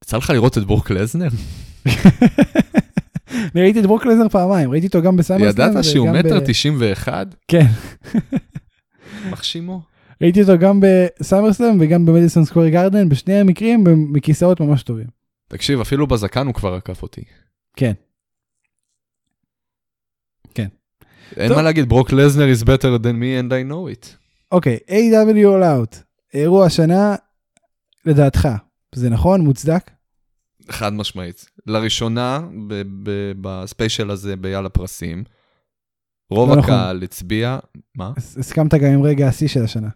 [0.03, 1.27] יצא לך לראות את ברוק לזנר?
[3.55, 5.69] אני ראיתי את ברוק לזנר פעמיים, ראיתי אותו גם בסאמרסלאם.
[5.69, 7.25] ידעת שהוא מטר ב- תשעים ואחד?
[7.47, 7.65] כן,
[9.29, 9.81] מחשימו.
[10.21, 15.07] ראיתי אותו גם בסאמרסלאם וגם במדיסון סקוור גרדן, בשני המקרים מכיסאות ממש טובים.
[15.49, 17.21] תקשיב, אפילו בזקן הוא כבר עקף אותי.
[17.75, 17.93] כן.
[21.37, 21.57] אין טוב.
[21.57, 24.07] מה להגיד, ברוק לזנר is better than me and I know it.
[24.51, 25.97] אוקיי, AEW All Out,
[26.33, 27.15] אירוע השנה,
[28.05, 28.47] לדעתך,
[28.93, 29.41] זה נכון?
[29.41, 29.91] מוצדק?
[30.69, 31.45] חד משמעית.
[31.67, 35.23] לראשונה, ב- ב- ב special הזה ביאללה פרסים,
[36.29, 36.73] רוב לא נכון.
[36.73, 37.59] הקהל הצביע,
[37.95, 38.11] מה?
[38.17, 39.89] הס- הסכמת גם עם רגע השיא של השנה.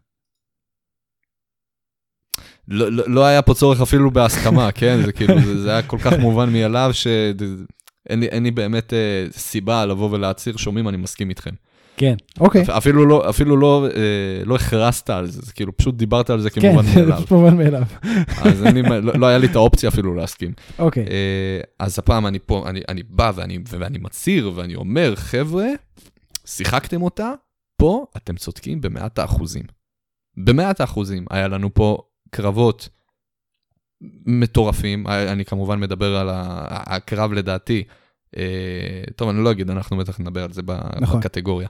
[2.67, 4.97] לא, לא, לא היה פה צורך אפילו בהסכמה, כן?
[5.05, 9.85] זה כאילו, זה, זה היה כל כך מובן מאליו שאין לי, לי באמת אה, סיבה
[9.85, 11.51] לבוא ולהצהיר, שומעים, אני מסכים איתכם.
[11.97, 12.15] כן.
[12.39, 12.61] אוקיי.
[12.61, 14.01] אפ- אפילו לא, אפילו לא, אה,
[14.45, 17.17] לא הכרזת על זה, זה כאילו פשוט דיברת על זה כן, כמובן זה מאליו.
[17.17, 17.83] פשוט מובן מאליו.
[18.41, 20.51] אז מה- לא, לא היה לי את האופציה אפילו להסכים.
[20.79, 21.03] אוקיי.
[21.09, 25.65] אה, אז הפעם אני פה, אני, אני בא ואני, ואני מצהיר ואני אומר, חבר'ה,
[26.45, 27.31] שיחקתם אותה,
[27.77, 29.63] פה אתם צודקים במאת האחוזים.
[30.37, 31.25] במאת האחוזים.
[31.29, 31.97] היה לנו פה
[32.29, 32.89] קרבות
[34.25, 37.83] מטורפים, היה- אני כמובן מדבר על הקרב לדעתי.
[38.37, 40.61] אה, טוב, אני לא אגיד, אנחנו בטח נדבר על זה
[41.01, 41.19] נכון.
[41.19, 41.67] בקטגוריה.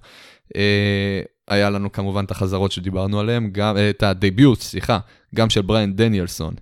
[0.55, 4.99] אה, היה לנו כמובן את החזרות שדיברנו עליהן, גם, אה, את הדביוט, סליחה,
[5.35, 6.53] גם של בריאן דניאלסון.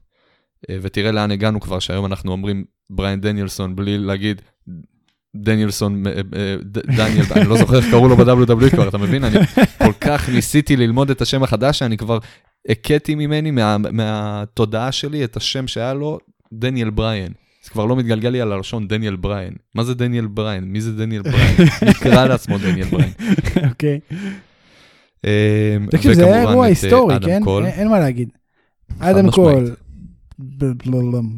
[0.70, 4.42] אה, ותראה לאן הגענו כבר, שהיום אנחנו אומרים בריאן דניאלסון בלי להגיד
[5.36, 6.04] דניאלסון,
[6.86, 9.24] דניאל, אני לא זוכר איך קראו לו ב-WWE כבר, אתה מבין?
[9.24, 9.46] אני
[9.78, 12.20] כל כך ניסיתי ללמוד את השם החדש, שאני כבר
[12.70, 16.20] הכיתי ממני, מה, מהתודעה שלי, את השם שהיה לו,
[16.54, 17.32] דניאל בריאן.
[17.66, 19.54] זה כבר לא מתגלגל לי על הלשון דניאל בריאן.
[19.76, 20.64] מה זה דניאל בריאן?
[20.64, 21.54] מי זה דניאל בריאן?
[21.82, 23.10] מי יקרא לעצמו דניאל בריאן?
[23.70, 24.00] אוקיי.
[25.26, 27.42] אה, תקשיב, זה היה אירוע אה, היסטורי, כן?
[27.66, 28.30] אין- מה להגיד.
[29.00, 29.32] אדם.
[29.32, 29.76] קול.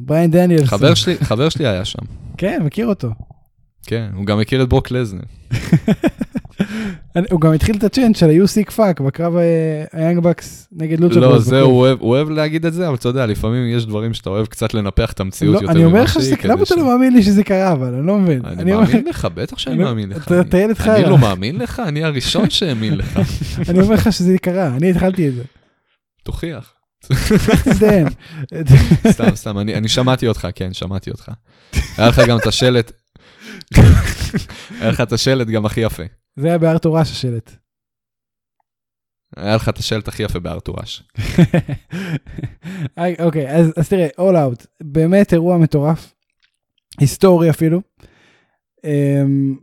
[0.06, 0.68] בריין דניאלסון.
[0.68, 2.00] חבר שלי, חבר שלי היה שם.
[2.38, 3.10] כן, מכיר אותו.
[3.86, 5.22] כן, הוא גם מכיר את ברוק לזנר.
[7.32, 9.44] הוא גם התחיל את הצ'יינט של ה-You sick fuck בקרב אה,
[9.92, 11.62] היאנג בקס נגד לוצ'ה לא, זה.
[11.62, 15.12] הוא אוהב, להגיד את זה, אבל אתה יודע, לפעמים יש דברים שאתה אוהב קצת לנפח
[15.12, 17.24] את המציאות לא, יותר אני אומר ממה לך שהיא, שזה, למה אתה לא מאמין לי
[17.24, 18.42] שזה קרה אבל, אני לא מבין.
[18.46, 20.32] אני מאמין לך, בטח שאני אני- מאמין לך.
[20.32, 20.96] אתה ילד חרא.
[20.96, 23.20] אני לא מאמין לך, אני הראשון שהאמין לך.
[23.70, 25.44] אני אומר לך שזה קרה, אני התחלתי את זה.
[26.24, 26.74] תוכיח.
[29.12, 31.32] סתם, סתם, אני שמעתי אותך, כן, שמעתי אותך.
[31.98, 32.92] היה לך גם את השלט,
[34.82, 36.04] היה לך את השלט גם הכי יפה.
[36.38, 37.52] זה היה בארתור ראש השלט.
[39.36, 41.04] היה לך את השלט הכי יפה בארתורש.
[42.96, 46.14] היי, אוקיי, אז, אז תראה, All Out, באמת אירוע מטורף,
[47.00, 47.82] היסטורי אפילו.
[48.84, 49.56] אמ,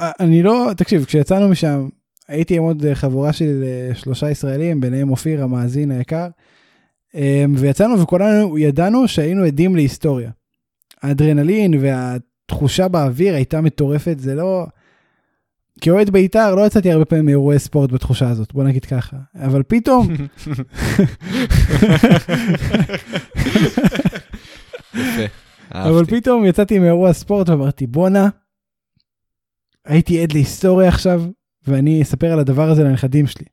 [0.00, 1.88] אני לא, תקשיב, כשיצאנו משם,
[2.28, 6.28] הייתי עם עוד חבורה של אה, שלושה ישראלים, ביניהם אופיר המאזין היקר,
[7.14, 10.30] אמ, ויצאנו וכולנו ידענו שהיינו עדים להיסטוריה.
[11.02, 14.66] האדרנלין והתחושה באוויר הייתה מטורפת, זה לא...
[15.80, 19.16] כאוהד בית"ר לא יצאתי הרבה פעמים מאירועי ספורט בתחושה הזאת, בוא נגיד ככה.
[19.34, 20.08] אבל פתאום,
[25.72, 26.04] אבל.
[26.04, 28.28] פתאום יצאתי מאירוע ספורט ואמרתי בואנה,
[29.84, 31.22] הייתי עד להיסטוריה עכשיו
[31.66, 33.44] ואני אספר על הדבר הזה לנכדים שלי.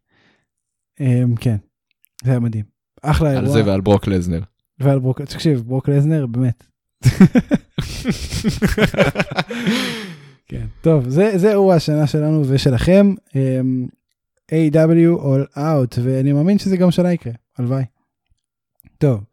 [1.00, 1.56] אמ, כן,
[2.24, 2.64] זה היה מדהים.
[3.02, 3.54] אחלה על אירוע.
[3.54, 4.42] זה ועל ברוק לזנר.
[4.80, 6.64] ועל ברוק, תקשיב, ברוק לזנר באמת.
[10.48, 13.14] כן, טוב, זה, זה אירוע השנה שלנו ושלכם.
[13.36, 13.88] אמ,
[14.52, 15.22] A.W.
[15.22, 17.84] All Out, ואני מאמין שזה גם שנה יקרה, הלוואי.
[18.98, 19.24] טוב,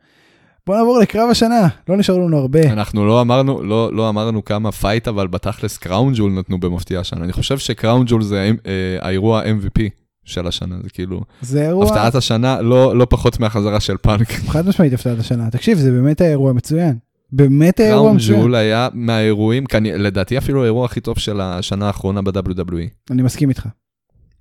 [0.67, 2.73] בוא נעבור לקרב השנה, לא נשאר לנו הרבה.
[2.73, 7.25] אנחנו לא אמרנו, לא, לא אמרנו כמה פייט, אבל בתכלס Crown Jewel נתנו במפתיע השנה.
[7.25, 9.81] אני חושב ש Crown Jewel זה אה, האירוע MVP
[10.25, 14.29] של השנה, זה כאילו, זה אירוע, הפתעת השנה לא, לא פחות מהחזרה של פאנק.
[14.33, 15.51] חד משמעית הפתעת השנה.
[15.51, 16.97] תקשיב, זה באמת היה אירוע מצוין.
[17.33, 18.41] באמת היה אירוע Crown מצוין.
[18.41, 22.75] Jewel היה מהאירועים, כנראה- לדעתי אפילו האירוע הכי טוב של השנה האחרונה ב-WWE.
[23.11, 23.69] אני מסכים איתך.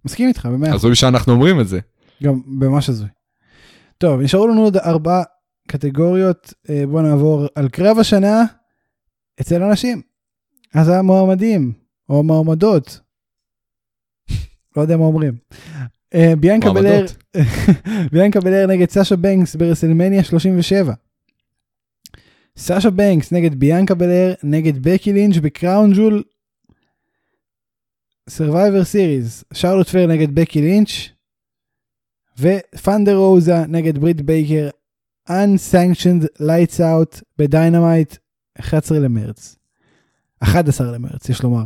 [0.06, 0.74] מסכים איתך, במאה.
[0.74, 1.80] הזוי שאנחנו אומרים את זה.
[2.24, 3.08] גם ממש הזוי.
[3.98, 5.24] טוב, נשארו לנו עוד ארבע
[5.68, 6.54] קטגוריות.
[6.70, 8.44] אה, בואו נעבור על קרב השנה
[9.42, 10.02] אצל הנשים.
[10.74, 11.72] אז המועמדים,
[12.10, 13.00] או המועמדות.
[14.78, 15.34] לא יודע מה אומרים.
[16.14, 17.06] אה, ביאנקה בלייר.
[18.12, 20.94] ביאנקה בלייר נגד סאשה בנקס ברסלמניה 37.
[22.58, 26.24] סאשה בנקס נגד ביאנקה בלייר נגד בקי לינץ' ב Crown Jewel.
[28.30, 30.90] Survivor Series, שרלוט פלייר נגד בקי לינץ'
[32.40, 34.70] ותנדר רוזה נגד ברית בייקר
[35.30, 38.16] Unsanctioned Lights Out ב Dynamite
[38.60, 39.56] 11 למרץ.
[40.40, 41.64] 11 למרץ יש לומר.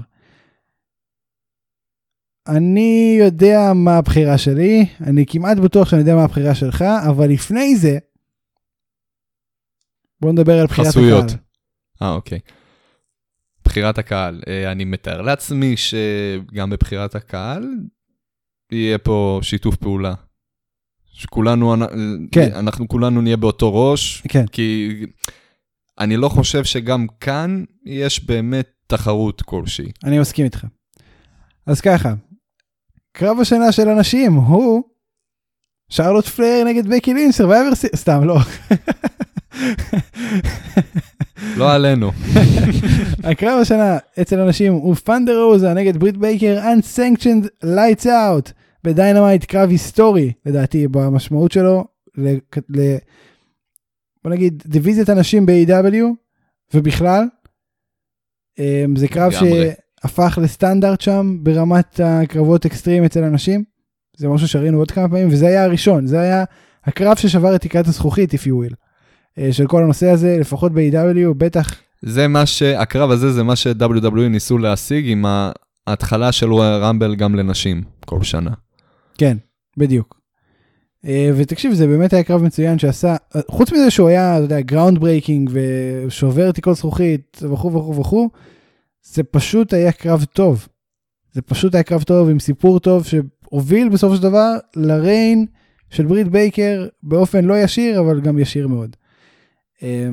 [2.48, 7.76] אני יודע מה הבחירה שלי, אני כמעט בטוח שאני יודע מה הבחירה שלך, אבל לפני
[7.76, 7.98] זה,
[10.24, 11.24] בוא נדבר על בחירת חסויות.
[11.24, 11.38] הקהל.
[12.02, 12.40] אה, אוקיי.
[13.66, 14.42] בחירת הקהל.
[14.48, 17.68] אה, אני מתאר לעצמי שגם בבחירת הקהל
[18.72, 20.14] יהיה פה שיתוף פעולה.
[21.14, 21.76] שכולנו,
[22.32, 22.50] כן.
[22.56, 24.90] אנחנו כולנו נהיה באותו ראש, כן, כי
[26.00, 29.92] אני לא חושב שגם כאן יש באמת תחרות כלשהי.
[30.04, 30.66] אני מסכים איתך.
[31.66, 32.14] אז ככה,
[33.12, 34.84] קרב השנה של הנשים הוא
[35.90, 37.76] שרלוט פלייר נגד בקי לינץ' Survivor.
[37.96, 38.38] סתם, לא.
[41.58, 42.12] לא עלינו.
[43.30, 48.52] הקרב השנה אצל הנשים הוא תנדר רוזה נגד ברית בייקר Unsanctioned Lights Out
[48.84, 51.86] ב Dynamite קרב היסטורי לדעתי במשמעות שלו
[52.18, 52.36] ל...
[52.70, 52.96] ל...
[54.24, 56.04] בוא נגיד דיוויזיית הנשים ב-AEW
[56.74, 57.26] ובכלל.
[58.60, 59.32] אמ, זה קרב.
[59.32, 63.64] שהפך לסטנדרט שם ברמת הקרבות אקסטרים אצל הנשים.
[64.18, 66.44] זה משהו שראינו עוד כמה פעמים וזה היה הראשון זה היה
[66.84, 68.83] הקרב ששבר את תקרת הזכוכית if you will.
[69.38, 72.62] אה, של כל הנושא הזה לפחות ב-AEW בטח זה מה ש...
[72.62, 75.26] הקרב הזה זה מה ש-WWE ניסו להשיג עם
[75.88, 78.52] ההתחלה של רמבל גם לנשים כל שנה.
[79.18, 79.38] כן,
[79.78, 80.20] בדיוק.
[81.06, 84.62] אה, ותקשיב, זה באמת היה קרב מצוין שעשה, אה, חוץ מזה שהוא היה, אתה יודע,
[84.62, 88.30] ground breaking ושובר תקרות זכוכית וכו' וכו' וכו',
[89.04, 90.68] זה פשוט היה קרב טוב.
[91.34, 95.46] זה פשוט היה קרב טוב עם סיפור טוב שהוביל בסופו של דבר ל reign
[95.90, 98.96] של ברית בייקר באופן לא ישיר, אבל גם ישיר מאוד.
[99.84, 100.10] אה,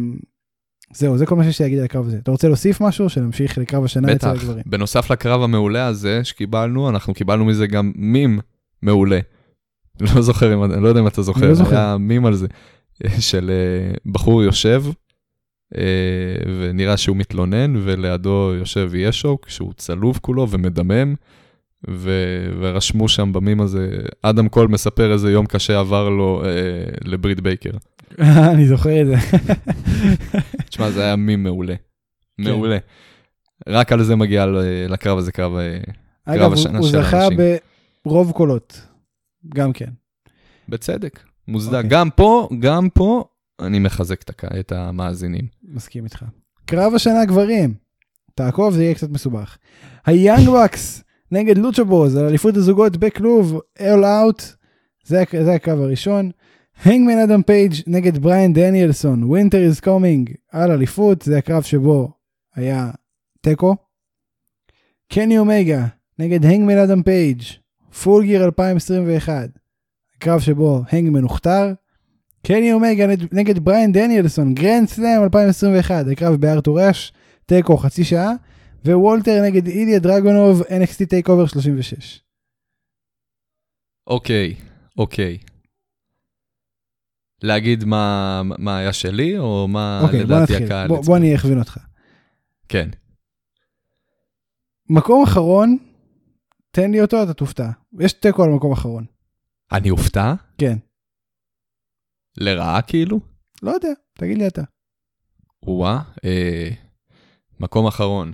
[0.93, 2.19] זהו, זה כל מה שיש לי להגיד על הקרב הזה.
[2.19, 3.09] אתה רוצה להוסיף משהו?
[3.09, 4.43] שנמשיך לקרב השנה אצל בטח.
[4.43, 4.63] הגברים.
[4.67, 8.41] בנוסף לקרב המעולה הזה שקיבלנו, אנחנו קיבלנו מזה גם מים
[8.83, 9.21] מעולה.
[10.15, 11.77] לא זוכר לא יודע אם אתה זוכר, לא זוכר.
[11.77, 12.47] היה מים על זה,
[13.31, 14.85] של אה, בחור יושב,
[15.77, 21.15] אה, ונראה שהוא מתלונן, ולידו יושב ישוק, שהוא צלוב כולו ומדמם,
[21.91, 26.51] ו- ורשמו שם במים הזה, אדם קול מספר איזה יום קשה עבר לו אה,
[27.05, 27.71] לברית בייקר.
[28.55, 29.15] אני זוכר את זה.
[30.69, 31.75] תשמע, זה היה מים מעולה.
[31.77, 32.51] כן.
[32.51, 32.79] מעולה.
[33.69, 34.47] רק על זה מגיע
[34.89, 35.53] לקרב הזה, קרב...
[35.55, 35.79] אה,
[36.25, 37.39] אגב, השנה הוא של זכה האנשים.
[38.05, 38.83] ברוב קולות.
[39.49, 39.91] גם כן.
[40.69, 41.75] בצדק, מוצדק.
[41.75, 41.91] אוקיי.
[41.91, 43.25] גם פה, גם פה,
[43.61, 44.23] אני מחזק
[44.61, 45.47] את, המאזינים.
[45.63, 46.25] מסכים איתך.
[46.67, 47.75] קרב השנה גברים.
[48.35, 49.59] תעקוב, זה יהיה קצת מסובך.
[50.07, 54.43] היאנג בקס נגד לוצ'בוז על אליפות הזוגות בכלוב, all out.
[55.05, 56.31] זה, זה הקרב הראשון.
[56.85, 62.13] הנגמן אדם פייג' נגד בריאן דניאלסון, Winter is Coming על אליפות, זה הקרב שבו
[62.55, 62.91] היה
[63.41, 63.77] תיקו.
[65.13, 65.87] קני אומגה
[66.19, 67.43] נגד הנגמן אדם פייג',
[68.03, 69.49] Full Gear 2021,
[70.17, 71.73] הקרב שבו הנגמן הוכתר.
[72.47, 77.13] קני אומגה נגד- בריאן דניאלסון, Grand Slam 2021, הקרב בארתור אש,
[77.47, 78.33] תיקו חצי שעה,
[78.85, 82.21] ווולטר נגד איליה דרגונוב, NXT TakeOver 36.
[84.07, 84.55] אוקיי,
[84.99, 85.39] אוקיי.
[87.43, 91.03] להגיד מה, מה היה שלי, או מה אוקיי, בוא לדעתי נתחיל, הקהל בוא?
[91.03, 91.79] בוא אני אכווין אותך.
[92.69, 92.89] כן.
[94.91, 95.77] מקום אחרון,
[96.71, 97.71] תן לי אותו, אתה תופתע.
[98.01, 99.05] יש תיקו על מקום אחרון.
[99.73, 100.35] אני אופתע?
[100.59, 100.79] כן.
[102.37, 103.21] לרעה כאילו?
[103.63, 104.63] לא יודע, תגיד לי אתה.
[105.67, 106.71] וואה, אה,
[107.61, 108.33] מקום אחרון.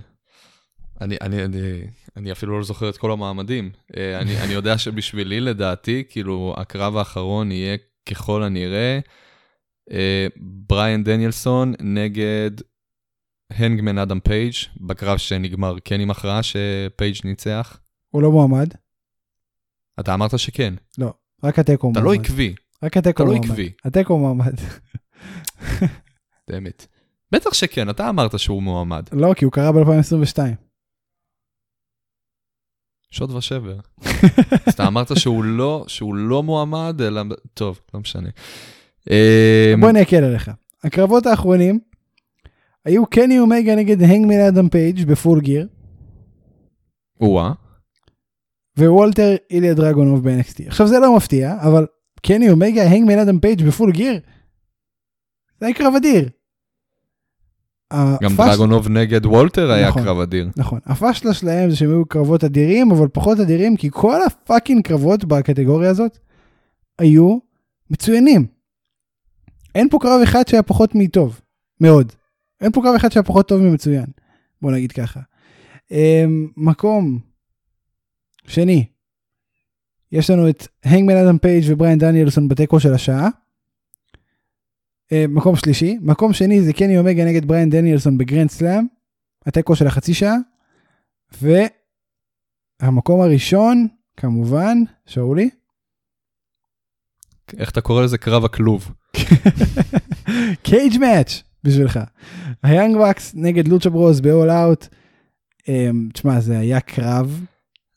[1.01, 1.57] אני, אני, אני,
[2.17, 3.71] אני אפילו לא זוכר את כל המעמדים.
[3.97, 7.77] אה, אני, אני יודע שבשבילי, לדעתי, כאילו, הקרב האחרון יהיה
[8.11, 8.99] ככל הנראה
[9.91, 10.27] אה,
[10.67, 12.51] בריאן דניאלסון נגד
[13.49, 17.79] הנגמן אדם פייג' בקרב שנגמר כן עם הכרעה שפייג' ניצח.
[18.09, 18.67] הוא לא מועמד,
[19.99, 20.73] אתה אמרת שכן.
[21.43, 22.17] רק התיקו אתה מועמד.
[22.17, 22.55] לא עקבי.
[22.83, 23.51] רק התיקו אתה לא מועמד.
[23.51, 23.71] עקבי.
[23.85, 24.53] התיקו מועמד.
[26.49, 26.87] באמת.
[27.31, 29.03] בטח שכן, אתה אמרת שהוא מועמד.
[29.11, 30.66] לא, כי הוא קרה ב-2022.
[33.17, 33.77] שוד ושבר.
[34.65, 37.21] אז אתה אמרת שהוא לא, שהוא לא מועמד, אלא...
[37.53, 38.29] טוב, לא משנה.
[39.09, 40.51] אמ, בוא אני אקל עליך.
[40.83, 41.79] הקרבות האחרונים
[42.85, 45.67] היו קני אומגה נגד הנגמן אדם פייג' ב Full Gear,
[47.21, 47.51] או-אה.
[48.77, 50.67] ווולטר איליה דרגונוב ב-NXT.
[50.67, 51.85] עכשיו זה לא מפתיע, אבל
[52.21, 54.19] קני אומגה, הנגמן אדם פייג' ב Full Gear,
[55.59, 56.29] זה היה קרב אדיר.
[57.93, 60.03] גם הפש- דרגונוב נגד וולטר היה נכון.
[60.03, 60.49] קרב אדיר.
[60.57, 64.87] נכון, הפשלה שלהם זה שהם היו קרבות אדירים, אבל פחות אדירים, כי כל ה fucking
[64.87, 66.17] קרבות בקטגוריה הזאת
[66.99, 67.37] היו
[67.89, 68.45] מצוינים.
[69.75, 71.41] אין פה קרב אחד שהיה פחות מטוב,
[71.81, 72.11] מאוד.
[72.61, 74.05] אין פה קרב אחד שהיה פחות טוב ממצוין,
[74.61, 75.19] בוא נגיד ככה.
[75.91, 77.19] אמ, מקום
[78.47, 78.85] שני,
[80.11, 83.29] יש לנו את הנגמן אדם פייג' ובריאן דניאלסון בתיקו של השעה.
[85.11, 88.85] אמ, מקום שלישי, מקום שני זה קני אומגה נגד בריאן דניאלסון ב Grand Slam,
[89.45, 90.35] התיקו של החצי שעה.
[92.81, 95.49] והמקום הראשון, כמובן, שאולי,
[97.57, 98.91] איך אתה קורא לזה קרב הכלוב?
[100.63, 101.99] cage match בשבילך.
[102.63, 104.87] היאנג באקס נגד לוצ'ה ברוס ב-all out.
[105.67, 107.41] אמ, תשמע, זה היה קרב,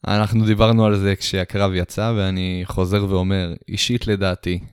[0.07, 4.67] אנחנו דיברנו על זה כשהקרב יצא, ואני חוזר ואומר, אישית לדעתי, אה,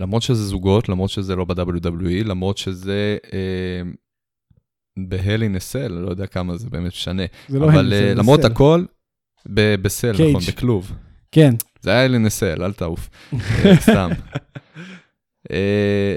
[0.00, 3.82] למרות שזה זוגות, למרות שזה לא ב-WWE, למרות שזה אה,
[5.42, 8.40] אין אסל, לא יודע כמה זה באמת משנה, זה לא אבל הם, אה, זה למרות
[8.40, 8.52] בסדר.
[8.52, 8.84] הכל,
[9.46, 10.36] ב- בסל, קייג'.
[10.36, 10.92] נכון, בכלוב.
[11.32, 14.10] כן, זה היה אלן אסל, אל תעוף, אה, סתם.
[15.50, 16.16] אה,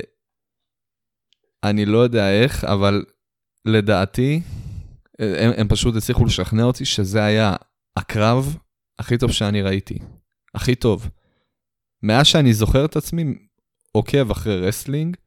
[1.63, 3.03] אני לא יודע איך, אבל
[3.65, 4.41] לדעתי,
[5.19, 7.55] אה, הם, הם פשוט הצליחו לשכנע אותי שזה היה
[7.97, 8.57] הקרב
[8.99, 9.97] הכי טוב שאני ראיתי.
[10.55, 11.09] הכי טוב.
[12.05, 13.35] מאז שאני זוכר את עצמי
[13.91, 15.17] עוקב אחרי wrestling,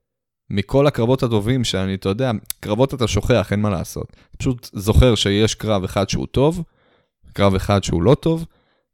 [0.51, 4.17] מכל הקרבות הטובים שאני, אתה יודע, קרבות אתה שוכח, אין מה לעשות.
[4.38, 6.62] פשוט זוכר שיש קרב אחד שהוא טוב,
[7.33, 8.47] קרב אחד שהוא לא טוב,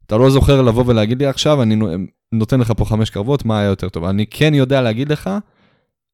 [0.06, 1.88] אתה לא זוכר לבוא ולהגיד לי עכשיו, אני נו-
[2.32, 4.04] נותן לך פה חמש קרבות, מה היה יותר טוב.
[4.04, 5.30] אני כן יודע להגיד לך,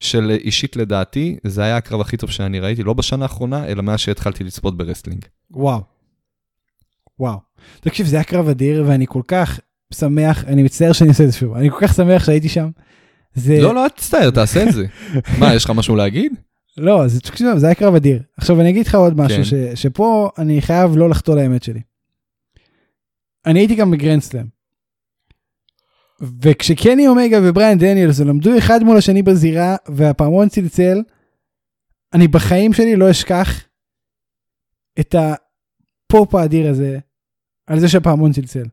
[0.01, 4.45] שאישית לדעתי, זה היה הקרב הכי טוב שאני ראיתי, לא בשנה האחרונה, אלא מאז שהתחלתי
[4.45, 5.25] לצפות ב wrestling.
[5.51, 5.81] וואו.
[7.19, 7.39] וואו.
[7.81, 9.61] תקשיב, זה היה קרב אדיר, ואני כל כך
[9.95, 12.71] שמח, אני מצטער שאני עושה את זה שוב, אני כל כך שמח שהייתי שם.
[13.35, 13.61] זה...
[13.61, 14.87] לא, לא, אל תצטער, תעשה את זה.
[15.39, 16.33] מה, יש לך משהו להגיד?
[16.77, 18.23] לא, זה, תקשיב, זה היה קרב אדיר.
[18.37, 19.45] עכשיו אני אגיד לך עוד משהו, כן.
[19.45, 21.81] ש, שפה אני חייב לא לחטוא לאמת שלי.
[23.47, 24.47] אני הייתי גם בגרנדסלאם.
[26.43, 31.03] וכשקני אומגה ובריאן דניאלסון עמדו אחד מול השני בזירה והפעמון צלצל,
[32.15, 33.65] אני בחיים שלי לא אשכח
[35.01, 36.99] את הפופ האדיר הזה
[37.67, 38.65] על זה שהפעמון צלצל.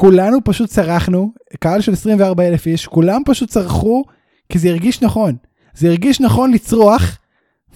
[0.00, 4.04] כולנו פשוט צרחנו, קהל של 24 אלף איש, כולם פשוט צרחו
[4.48, 5.36] כי זה הרגיש נכון.
[5.74, 7.18] זה הרגיש נכון לצרוח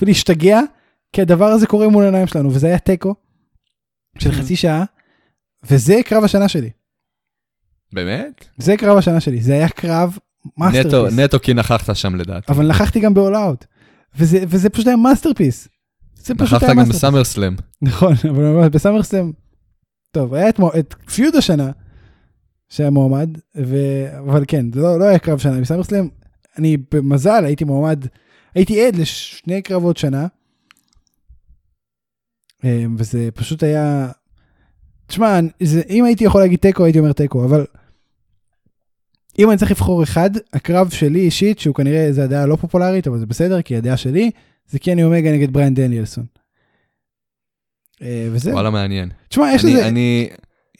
[0.02, 0.60] ולהשתגע,
[1.12, 3.14] כי הדבר הזה קורה מול העיניים שלנו, וזה היה תיקו
[4.18, 4.84] של חצי שעה,
[5.64, 6.70] וזה קרב השנה שלי.
[7.92, 8.44] באמת?
[8.58, 11.18] זה קרב השנה שלי, זה היה קרב נטו, masterpiece.
[11.18, 12.52] נטו כי נכחת שם לדעתי.
[12.52, 13.64] אבל נכחתי גם ב-all
[14.16, 15.68] וזה, וזה פשוט היה masterpiece.
[16.14, 16.96] זה פשוט נכחת היה גם masterpiece.
[16.96, 17.56] בסאמר סלאם.
[17.82, 19.32] נכון, אבל ממש בסאמרסלאם,
[20.10, 21.70] טוב, היה את, את feud השנה,
[22.72, 23.76] שהיה מועמד, ו...
[24.18, 26.08] אבל כן, זה לא, לא היה קרב שנה, בסאמרסלאם,
[26.58, 28.04] אני במזל הייתי מועמד,
[28.54, 30.26] הייתי עד לשני קרבות שנה,
[32.64, 34.08] אה, וזה פשוט היה,
[35.06, 37.66] תשמע, זה, אם הייתי יכול להגיד תיקו, הייתי אומר תיקו, אבל
[39.38, 43.18] אם אני צריך לבחור אחד, הקרב שלי אישית, שהוא כנראה, זה הדעה לא פופולרית, אבל
[43.18, 44.30] זה בסדר, כי הדעה שלי,
[44.68, 46.24] זה קני אומגה נגד בריאן דניאלסון.
[48.02, 48.54] אה, וזהו.
[48.54, 49.08] וואלה מעניין.
[49.28, 50.28] תשמע, יש אני- לזה, אני,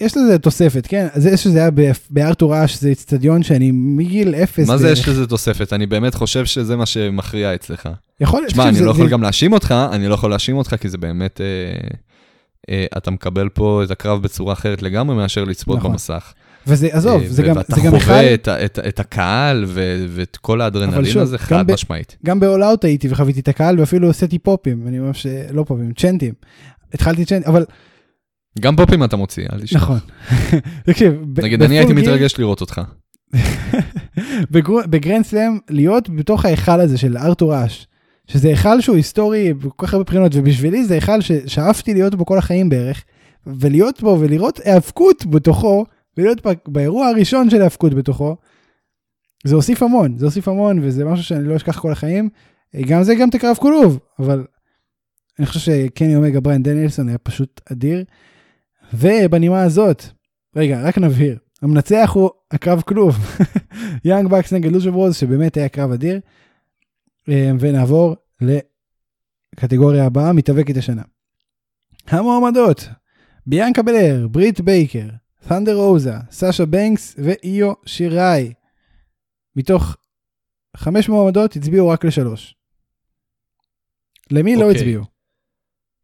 [0.03, 1.07] יש לזה תוספת, כן?
[1.15, 1.71] זה שזה היה
[2.11, 4.69] בארתור אש, זה אצטדיון שאני מגיל אפס.
[4.69, 5.73] מה זה בערך- יש לזה תוספת?
[5.73, 7.89] אני באמת חושב שזה מה שמכריע אצלך.
[8.21, 10.89] יכול, תשמע, תקשיב, אני לא יכול גם להאשים אותך, אני לא יכול להאשים אותך, כי
[10.89, 11.41] זה באמת...
[11.41, 11.47] אה,
[12.71, 15.91] אה, אתה מקבל פה את הקרב בצורה אחרת לגמרי מאשר לצפות נכון.
[15.93, 16.33] במסך.
[16.67, 18.35] וזה, עזוב, אה, זה גם, ואתה זה גם אחד, חווה
[18.89, 22.17] את הקהל ו- ואת כל האדרנלין הזה חד משמעית.
[22.25, 26.33] גם ב-all out הייתי וחוויתי את הקהל ואפילו עשיתי פופים, אני ממש, לא פופים, צ'נטים.
[26.95, 27.65] התחלתי צ'נט, אבל
[28.61, 29.77] גם פופים אתה מוציא, אל תשכח.
[29.77, 29.99] נכון.
[30.87, 32.81] תקשיב, נגיד, אני הייתי מתרגש לראות אותך.
[34.51, 37.87] בגר- בגרנד סלאם להיות בתוך ההיכל הזה של ארתור אש,
[38.27, 42.39] שזה היכל שהוא היסטורי בכל כך הרבה בחינות, ובשבילי זה היכל ששאפתי להיות בו כל
[42.39, 43.05] החיים בערך,
[43.47, 45.85] ולהיות בו ולראות היאבקות בתוכו,
[46.17, 48.37] ולהיות באירוע הראשון של היאבקות בתוכו,
[49.45, 52.29] זה הוסיף המון, זה הוסיף המון, וזה משהו שאני לא אשכח כל החיים.
[52.87, 54.45] גם זה גם את הקרב כולוב, אבל
[55.39, 58.05] אני חושב שקני אומגה בריין דניאלסון היה פשוט אדיר.
[58.95, 60.05] ובנימה הזאת,
[60.57, 63.17] רגע, רק נבהיר, המנצח הוא הקרב כלוב.
[64.05, 66.21] יאנג בקס נגד לוז'ו ברוז, שבאמת היה קרב אדיר.
[67.29, 71.03] אה, ונעבור לקטגוריה הבאה, מתאבקת השנה.
[72.09, 72.89] המועמדות,
[73.47, 75.09] ביאנקה בלר, ברית בייקר,
[75.49, 78.53] ת'נדר רוזה, סאשה בנקס ואיו שיראי.
[79.57, 79.97] מתוך
[80.77, 82.55] חמש מועמדות הצביעו רק לשלוש.
[84.31, 84.77] למי לא אוקיי.
[84.77, 85.12] הצביעו?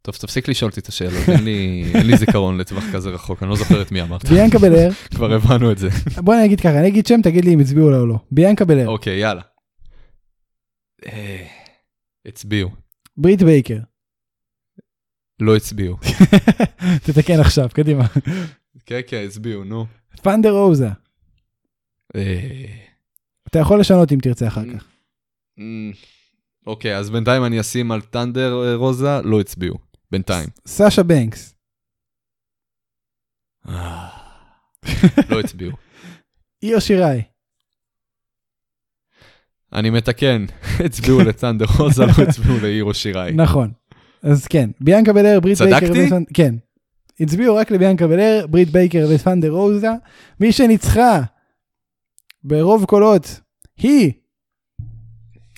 [0.08, 3.50] טוב, תפסיק לשאול אותי את השאלות, אין לי, אין לי זיכרון לטווח כזה רחוק, אני
[3.50, 4.24] לא זוכר את מי אמרת.
[4.24, 5.88] ביאנקה בלר, כבר הבנו את זה.
[6.24, 8.18] בוא אני אגיד ככה, אני אגיד שם, תגיד לי אם הצביעו לה או לא.
[8.30, 9.42] ביאנקה בלר, אוקיי, יאללה.
[11.06, 11.46] אה,
[12.26, 12.70] הצביעו.
[13.16, 13.78] ברית בייקר.
[15.40, 15.96] לא הצביעו.
[17.04, 18.04] תתקן עכשיו, קדימה.
[18.86, 19.86] כן, כן, הצביעו, נו.
[20.22, 20.88] פנדר רוזה,
[22.16, 22.64] אה,
[23.48, 24.84] אתה יכול לשנות אם תרצה אחר כך.
[25.58, 25.92] אמ,
[26.66, 29.87] אוקיי, אז בינתיים אני אשים על טנדר אה, רוזה, לא הצביעו.
[30.10, 30.48] בינתיים.
[30.66, 31.54] סאשה בנקס,
[33.68, 34.08] אה,
[35.28, 35.72] לא הצביעו.
[36.62, 37.22] איו שיראי,
[39.72, 40.44] אני מתקן,
[40.84, 43.32] הצביעו לת'אנדר רוזה, לא הצביעו לאיו שיראי.
[43.32, 43.72] נכון.
[44.22, 46.08] אז כן, ביאנקה בלר, ברית בייקר, צדקתי?
[46.08, 46.54] ופנ- כן.
[47.20, 49.88] הצביעו רק לביאנקה בלר, ברית בייקר ות'אנדר רוזה.
[50.40, 51.22] מי שניצחה
[52.44, 53.40] ברוב קולות
[53.78, 54.12] היא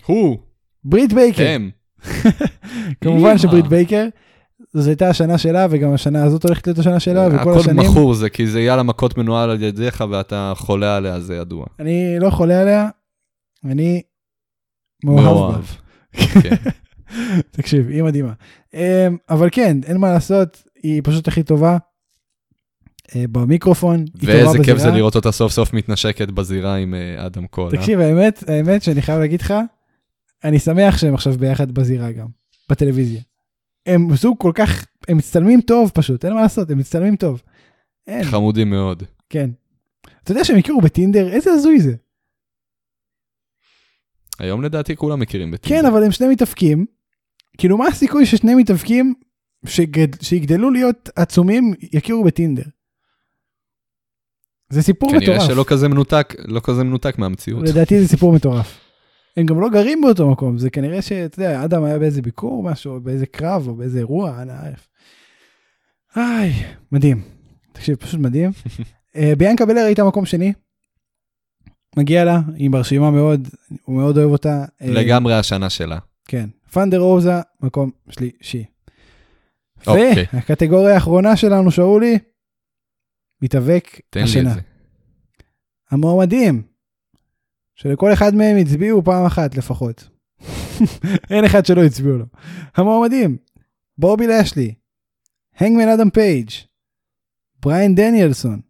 [0.06, 0.38] הוא,
[0.84, 1.46] ברית בייקר.
[1.46, 1.70] הם.
[3.00, 3.38] כמובן.
[3.38, 4.06] שברית בייקר,
[4.72, 7.90] זו הייתה השנה שלה וגם השנה הזאת הולכת להיות השנה שלה וכל הכל השנים.
[7.90, 11.66] מכור זה, כי זה יאללה מכות מנוהל על ידיך ואתה חולה עליה, זה ידוע.
[11.78, 12.88] אני לא חולה עליה,
[13.64, 14.02] אני
[15.04, 15.60] מאוהב בה.
[16.42, 16.56] כן.
[17.56, 18.32] תקשיב, היא מדהימה.
[18.74, 21.78] אמ, אבל כן, אין מה לעשות, היא פשוט הכי טובה.
[23.16, 24.90] אה, במיקרופון, היא טובה ואיזה כיף בזירה.
[24.90, 27.70] זה לראות אותה סוף סוף מתנשקת בזירה עם אה, אדם קול.
[27.72, 27.78] אה?
[27.80, 29.54] תקשיב, האמת, האמת שאני חייב להגיד לך,
[30.44, 32.26] אני שמח שהם עכשיו ביחד בזירה גם,
[32.70, 33.20] בטלוויזיה.
[33.86, 37.42] הם זוג כל כך, הם מצטלמים טוב פשוט, אין מה לעשות, הם מצטלמים טוב.
[38.06, 39.02] אין, חמודים מאוד.
[39.28, 39.50] כן.
[40.22, 41.28] אתה יודע שהם הכירו בטינדר?
[41.28, 41.94] איזה הזוי זה.
[44.38, 45.82] היום לדעתי כולם מכירים בטינדר.
[45.82, 46.86] כן, אבל הם שני מתאפקים.
[47.58, 49.14] כאילו, מה הסיכוי ששני מתאפקים
[49.66, 50.22] שגד...
[50.22, 52.62] שיגדלו להיות עצומים יכירו בטינדר?
[54.70, 55.50] זה סיפור כנראה מטורף.
[55.50, 57.68] שלא כזה מנותק, לא כזה מנותק מהמציאות.
[57.68, 58.79] לדעתי זה סיפור מטורף.
[59.36, 62.94] הם גם לא גרים באותו מקום, זה כנראה שאתה יודע, אדם היה באיזה ביקור, משהו,
[62.94, 64.88] או באיזה קרב, או באיזה אירוע, אנא ערף.
[66.16, 66.52] איי,
[66.92, 67.22] מדהים.
[67.72, 68.50] תקשיב, פשוט מדהים.
[69.16, 70.52] אה, ביאנקה בלר הייתה מקום שני.
[71.96, 73.48] מגיע לה, היא מרשימה מאוד,
[73.84, 74.64] הוא מאוד אוהב אותה.
[74.82, 75.98] אה, לגמרי השנה שלה.
[76.24, 76.48] כן.
[76.72, 78.64] פנדר רוזה, מקום שלישי.
[79.86, 80.26] אוקיי.
[80.32, 82.18] והקטגוריה האחרונה שלנו, שאולי,
[83.42, 84.54] מתאבק השנה.
[85.90, 86.62] המועמדים,
[87.82, 90.08] שלכל אחד מהם הצביעו פעם אחת לפחות.
[91.30, 92.24] אין אחד שלא הצביעו לו.
[92.74, 93.36] המועמדים,
[93.98, 94.74] בובי לאשלי,
[95.56, 96.50] הנגמן אדם פייג',
[97.60, 98.60] בריין דניאלסון,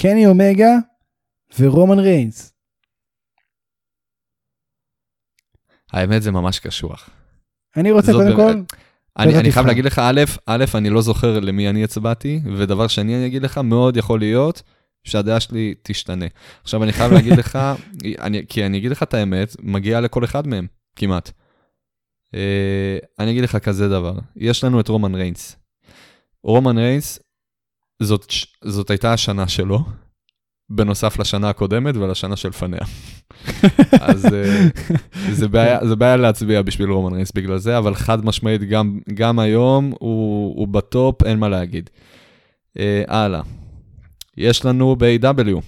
[0.00, 0.72] קני אומגה
[1.58, 2.52] ורומן ריינס.
[5.92, 7.10] האמת זה ממש קשוח.
[7.76, 8.52] אני רוצה קודם כל,
[9.18, 9.66] אני, אני חייב.
[9.66, 13.58] להגיד לך, א', א', אני לא זוכר למי אני הצבעתי, ודבר שני אני אגיד לך,
[13.58, 14.62] מאוד יכול להיות
[15.06, 16.26] שהדעה שלי תשתנה.
[16.62, 17.58] עכשיו אני חייב להגיד לך,
[18.24, 21.30] אני, כי אני אגיד לך את האמת, מגיע לכל אחד מהם, כמעט.
[22.34, 25.56] אה, אני אגיד לך כזה דבר, יש לנו את רומן ריינס.
[26.44, 27.18] רומן ריינס,
[28.02, 28.32] זאת,
[28.64, 29.84] זאת הייתה השנה שלו,
[30.70, 32.80] בנוסף לשנה הקודמת ולשנה שלפניה.
[34.00, 34.68] אז אה,
[35.32, 39.38] זה בעיה, זה בעיה להצביע בשביל רומן ריינס בגלל זה, אבל חד משמעית גם, גם
[39.38, 41.90] היום הוא, הוא בטופ, אין מה להגיד.
[42.78, 43.40] אה, הלאה.
[44.36, 45.60] יש לנו ב-AW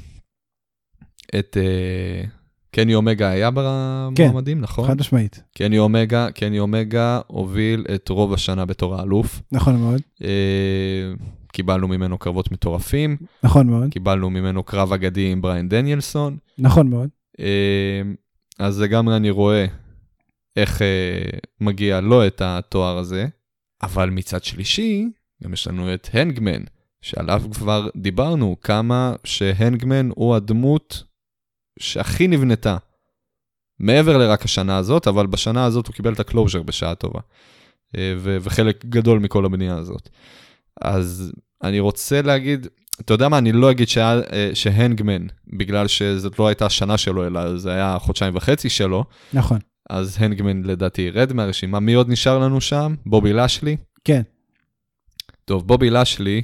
[1.39, 2.25] את אה,
[2.71, 4.89] קני אומגה היה במועמדים, נכון?
[4.89, 9.43] חד משמעית, קני אומגה, קני אומגה הוביל את רוב השנה בתור האלוף.
[9.53, 11.13] נכון מאוד, אה,
[11.53, 16.37] קיבלנו ממנו קרבות מטורפים, נכון מאוד, קיבלנו ממנו קרב אגדי עם בריין דניאלסון.
[16.59, 17.09] נכון מאוד,
[17.41, 18.03] אה,
[18.59, 19.67] אז לגמרי אני רואה
[20.57, 23.27] איך אה, מגיע לו את התואר הזה,
[23.83, 25.11] אבל מצד שלישי,
[25.45, 26.63] גם יש לנו את הנגמן,
[27.03, 31.03] שעליו כבר דיברנו, כמה שהנגמן הוא הדמות
[31.79, 32.77] שהכי נבנתה.
[33.81, 37.21] מעבר לרק השנה הזאת, אבל בשנה הזאת הוא קיבל את הקלוז'ר בשעה טובה.
[37.97, 40.09] אה, ו- וחלק גדול מכל הבנייה הזאת.
[40.81, 41.33] אז
[41.63, 42.67] אני רוצה להגיד,
[43.01, 47.27] אתה יודע מה, אני לא אגיד שהיה, אה, שהנגמן, בגלל שזאת לא הייתה השנה שלו,
[47.27, 49.59] אלא זה היה חודשיים וחצי שלו, נכון,
[49.91, 51.81] אז הנגמן לדעתי ירד מהרשימה.
[51.81, 52.95] מי עוד נשאר לנו שם?
[53.07, 53.77] בובי לשלי.
[54.05, 54.23] כן,
[55.45, 56.43] טוב, בובי לשלי,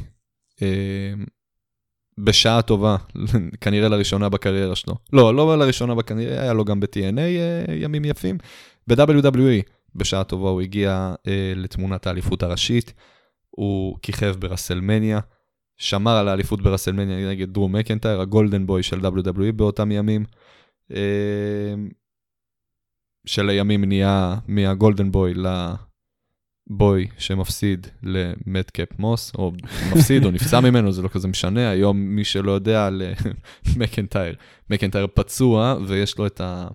[2.19, 2.97] בשעה טובה,
[3.61, 4.95] כנראה לראשונה בקריירה שלו.
[5.13, 8.39] לא, לא לראשונה בקריירה, היה לו גם ב-TNA אה, ימים יפים.
[8.87, 9.63] ב-WWE,
[9.95, 12.95] בשעה טובה הוא הגיע אה, לתמונת האליפות הראשית,
[13.51, 15.21] הוא כיכב ברסלמניה,
[15.77, 20.25] שמר על האליפות ברסלמניה נגד דרום מקנטייר, הגולדן בוי של WWE באותם ימים.
[20.95, 21.75] אה,
[23.27, 25.35] של הימים נהיה מהגולדן בוי
[26.71, 29.53] לבוי שמפסיד למדקאפ מוס, או
[29.93, 31.71] מפסיד או נפצע ממנו, זה לא כזה משנה.
[31.71, 32.89] היום מי שלא יודע,
[33.77, 34.35] למקנטייר,
[34.71, 36.67] מקנטייר פצוע ויש לו את ה...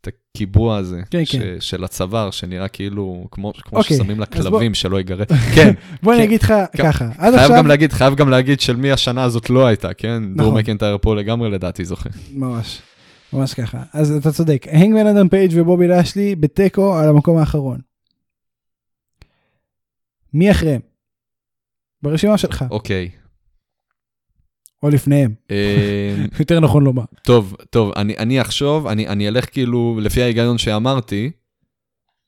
[0.00, 1.56] את הקיבוע הזה כן, ש, כן.
[1.60, 5.26] של הצוואר, שנראה כאילו, כמו, כמו אוקיי, ששמים לכלבים שלא יגרד.
[5.54, 6.26] כן, בוא אני כן.
[6.26, 6.82] אגיד לך כן.
[6.82, 9.94] ככה, עד חייב עכשיו, גם להגיד, חייב גם להגיד של מי השנה הזאת לא הייתה,
[9.94, 10.22] כן?
[10.36, 10.60] דרום נכון.
[10.60, 12.10] מקנטייר פה לגמרי לדעתי זוכה.
[12.34, 12.82] ממש,
[13.32, 13.82] ממש ככה.
[13.92, 17.89] אז אתה צודק, הנגמן אדם פייג' ובובי לשלי בתיקו על המקום האחרון.
[20.32, 20.80] מי אחריהם?
[22.02, 23.10] ברשימה שלך, אוקיי.
[24.82, 27.04] או לפניהם, אה, יותר נכון לומר.
[27.22, 31.30] טוב, טוב, אני, אני אחשוב, אני, אני אלך כאילו לפי ההיגיון שאמרתי,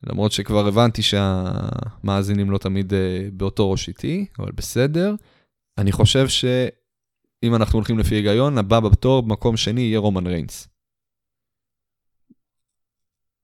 [0.07, 5.15] למרות שכבר הבנתי שהמאזינים לא תמיד אה, באותו ראש איתי, אבל בסדר.
[5.79, 10.69] אני חושב שאם אנחנו הולכים לפי היגיון, הבא בתור במקום שני יהיה רומן ריינס.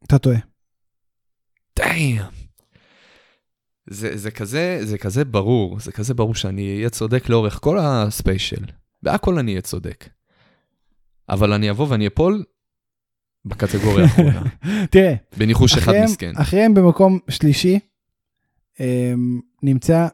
[0.05, 0.39] אתה טועה.
[1.79, 2.38] דאם.
[3.91, 8.65] זה, זה כזה, זה כזה ברור, זה כזה ברור שאני אהיה צודק לאורך כל הספיישל.
[9.03, 10.09] בהכל אני אהיה צודק.
[11.29, 12.45] אבל אני אבוא ואני אפול
[13.45, 14.43] בקטגוריה האחרונה.
[14.91, 16.33] תראה, בניחוש אחד מסכן.
[16.37, 17.79] אחריהם במקום שלישי
[18.81, 20.09] אמ, נמצא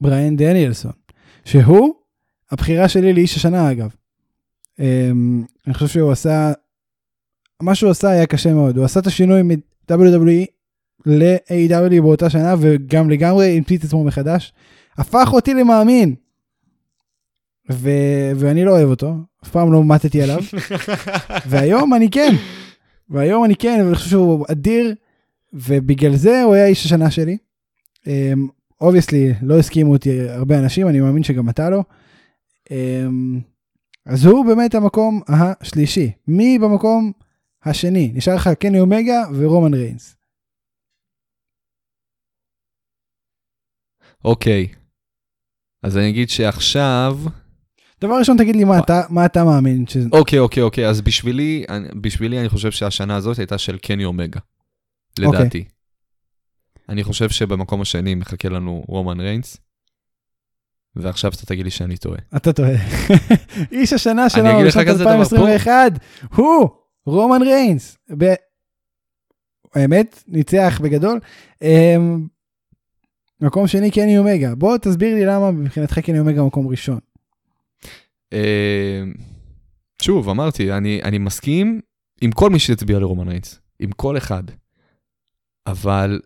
[0.00, 0.92] בריאן דניאלסון,
[1.44, 1.94] שהוא
[2.50, 3.94] הבחירה שלי לאיש השנה אגב.
[4.78, 6.52] אמ, אני חושב שהוא עשה,
[7.62, 10.46] מה שהוא עשה היה קשה מאוד, הוא עשה את השינוי מ-WWE
[11.06, 14.52] ל-AW באותה שנה וגם לגמרי המציא את עצמו מחדש,
[14.98, 16.14] הפך אותי למאמין.
[17.72, 20.42] ו- ואני לא אוהב אותו, אף פעם לא מתתי עליו,
[21.48, 22.34] והיום אני כן.
[23.10, 24.94] והיום אני כן, ואני חושב שהוא אדיר,
[25.52, 27.36] ובגלל זה הוא היה איש השנה שלי.
[28.80, 31.84] obviously לא הסכימו אותי הרבה אנשים, אני מאמין שגם אתה לא.
[32.70, 33.40] אמ,
[34.06, 36.10] אז הוא באמת המקום השלישי.
[36.28, 37.12] מי במקום
[37.64, 38.12] השני?
[38.14, 40.16] נשאר לך קני אומגה ורומן ריינס.
[44.24, 44.68] אוקיי.
[45.82, 47.18] אז אני אגיד שעכשיו...
[48.00, 49.86] דבר ראשון תגיד לי מה אתה, מה אתה מאמין.
[49.86, 49.96] ש...
[50.12, 54.40] אוקיי, אוקיי, אוקיי, אז בשבילי, אני- בשבילי אני חושב שהשנה הזאת הייתה של קני אומגה.
[55.18, 55.64] לדעתי.
[56.88, 59.56] אני חושב שבמקום השני מחכה לנו רומן ריינס.
[60.96, 62.18] ועכשיו אתה תגיד לי שאני טועה.
[62.36, 62.70] אתה טועה.
[63.72, 65.92] איש השנה שלנו בשנת כזה דבר, 2021
[66.34, 66.68] הוא
[67.06, 67.98] רומן ריינס.
[68.18, 68.24] ב...
[69.74, 71.20] האמת, ניצח בגדול.
[73.42, 74.54] אמ, מקום שני קני אומגה.
[74.54, 76.98] בוא תסביר לי למה מבחינתך קני אומגה מקום ראשון.
[78.32, 79.02] אה,
[80.02, 81.80] שוב, אמרתי, אני, אני מסכים
[82.20, 84.42] עם כל מי שהצביע לרומן ריינס, עם כל אחד.
[85.66, 86.20] אבל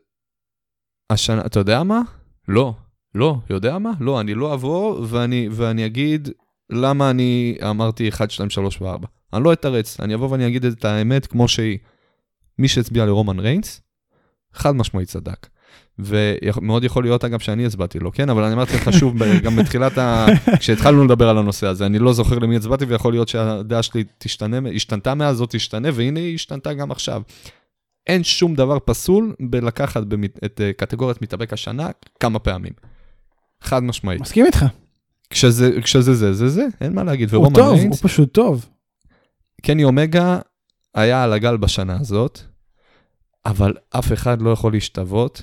[1.11, 2.01] השנה, אתה יודע מה?
[2.49, 2.75] לא.
[3.15, 3.91] לא, יודע מה?
[4.01, 6.29] לא, אני לא אבוא ואני, ואני אגיד
[6.71, 9.07] למה אני אמרתי 1, 2, 3 ו-4.
[9.33, 11.79] אני לא אתרץ, אני אבוא ואני אגיד את האמת כמו שהיא.
[12.59, 13.81] מי שהצביע לרומן ריינס,
[14.53, 15.47] חד משמעית צדק.
[15.99, 18.31] ומאוד יכול להיות אגב שאני הצבעתי לו, כן?
[18.31, 20.27] אבל אני אמרתי לך שוב, גם בתחילת ה...
[20.61, 24.59] כשהתחלנו לדבר על הנושא הזה, אני לא זוכר למי הצבעתי, ויכול להיות שהדעה שלי תשתנה,
[24.75, 27.23] השתנתה מאז, זאת תשתנה, והנה היא השתנתה גם עכשיו.
[28.07, 31.89] אין שום דבר פסול בלקחת במת- את אה, קטגוריית מתאבק השנה
[32.21, 32.73] כמה פעמים.
[33.61, 34.21] חד משמעית.
[34.21, 34.65] מסכים איתך.
[35.31, 37.35] כשזה, כשזה זה, זה זה, אין מה להגיד.
[37.35, 38.67] הוא טוב, הוא ריינס, פשוט טוב.
[39.63, 40.39] קני אומגה
[40.95, 42.41] היה על הגל בשנה הזאת,
[43.47, 45.43] אבל אף אחד לא יכול להשתוות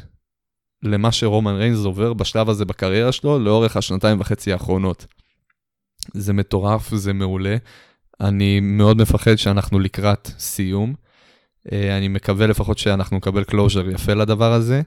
[0.84, 5.06] למה שרומן ריינס עובר בשלב הזה בקריירה שלו לאורך השנתיים וחצי האחרונות.
[6.14, 7.58] זה מטורף, זה מעולה.
[8.22, 10.94] אני מאוד מפחד שאנחנו לקראת סיום.
[11.72, 14.82] אה, אני מקווה לפחות שאנחנו נקבל closure יפה לדבר הזה,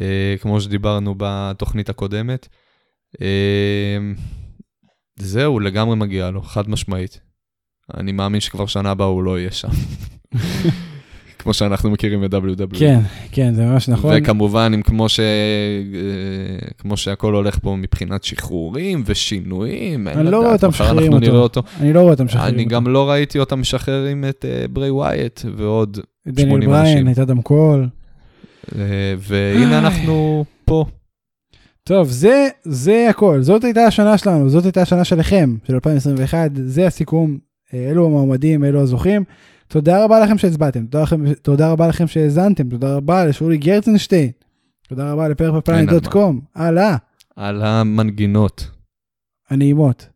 [0.00, 2.48] אה, כמו שדיברנו בתוכנית הקודמת.
[3.22, 3.98] אה,
[5.16, 7.20] זהו, לגמרי מגיע לו, חד משמעית.
[7.94, 9.68] אני מאמין שכבר שנה הבאה הוא לא יהיה שם.
[11.38, 12.78] כמו שאנחנו מכירים ב-WWE.
[12.78, 13.00] כן,
[13.32, 14.14] כן, זה ממש נכון.
[14.16, 15.20] וכמובן, אם כמו, ש...
[15.20, 21.36] אה, כמו שהכל הולך פה מבחינת שחרורים ושינויים, אני לא רואה אותם משחררים אותו.
[21.36, 21.62] אותו.
[21.80, 22.54] אני לא רואה אותם משחררים.
[22.54, 22.74] אני אותו.
[22.74, 27.08] גם לא ראיתי אותם משחררים את אה, ברי ווייט ועוד, דניאל 80 בריין, אנשים.
[27.08, 27.88] את אדם קול.
[28.66, 28.72] uh,
[29.18, 30.84] והנה אנחנו פה.
[31.84, 33.42] טוב, זה, זה הכל.
[33.42, 36.50] זאת הייתה השנה שלנו, זאת הייתה השנה שלכם, של 2021.
[36.54, 37.48] זה הסיכום.
[37.74, 39.24] אה, אלו המועמדים, אלו הזוכים.
[39.68, 44.30] תודה רבה לכם שהצבעתם, תודה, לכם, תודה רבה לכם שהאזנתם, תודה רבה לשאולי גרצנשטיין,
[44.88, 46.96] תודה רבה לפרפלפליין.קום, הלאה,
[47.36, 48.70] על המנגינות.
[49.50, 50.08] הנעימות.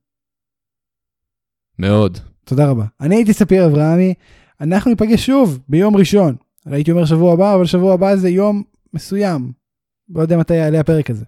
[1.78, 2.18] מאוד.
[2.44, 2.84] תודה רבה.
[3.00, 4.14] אני הייתי ספיר אברהמי,
[4.60, 6.36] אנחנו ניפגש שוב ביום ראשון.
[6.66, 8.62] הייתי אומר שבוע הבא, אבל שבוע הבא זה יום
[8.94, 9.52] מסוים.
[10.14, 11.24] לא יודע מתי יעלה הפרק הזה.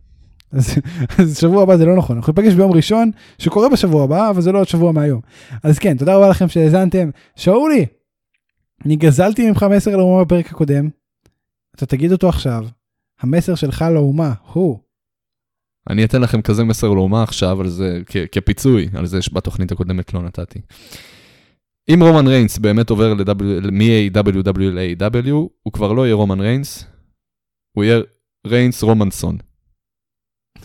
[0.52, 0.74] אז,
[1.18, 4.52] אז שבוע הבא זה לא נכון, אנחנו ניפגש ביום ראשון, שקורה בשבוע הבא, אבל זה
[4.52, 5.20] לא עוד שבוע מהיום.
[5.62, 7.10] אז כן, תודה רבה לכם שהאזנתם.
[7.36, 7.86] שאולי,
[8.86, 10.88] אני גזלתי ממך מסר לאומה בפרק הקודם,
[11.76, 12.64] אתה תגיד אותו עכשיו.
[13.20, 14.78] המסר שלך לאומה הוא.
[15.90, 20.14] אני אתן לכם כזה מסר לאומה עכשיו על זה, כ- כפיצוי, על זה שבתוכנית הקודמת
[20.14, 20.60] לא נתתי.
[21.94, 23.14] אם רומן ריינס באמת עובר
[23.72, 25.30] מ-AW ל-AW,
[25.62, 26.84] הוא כבר לא יהיה רומן ריינס,
[27.76, 27.98] הוא יהיה
[28.46, 29.38] ריינס רומנסון.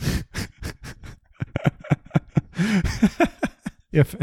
[3.94, 4.18] יפה.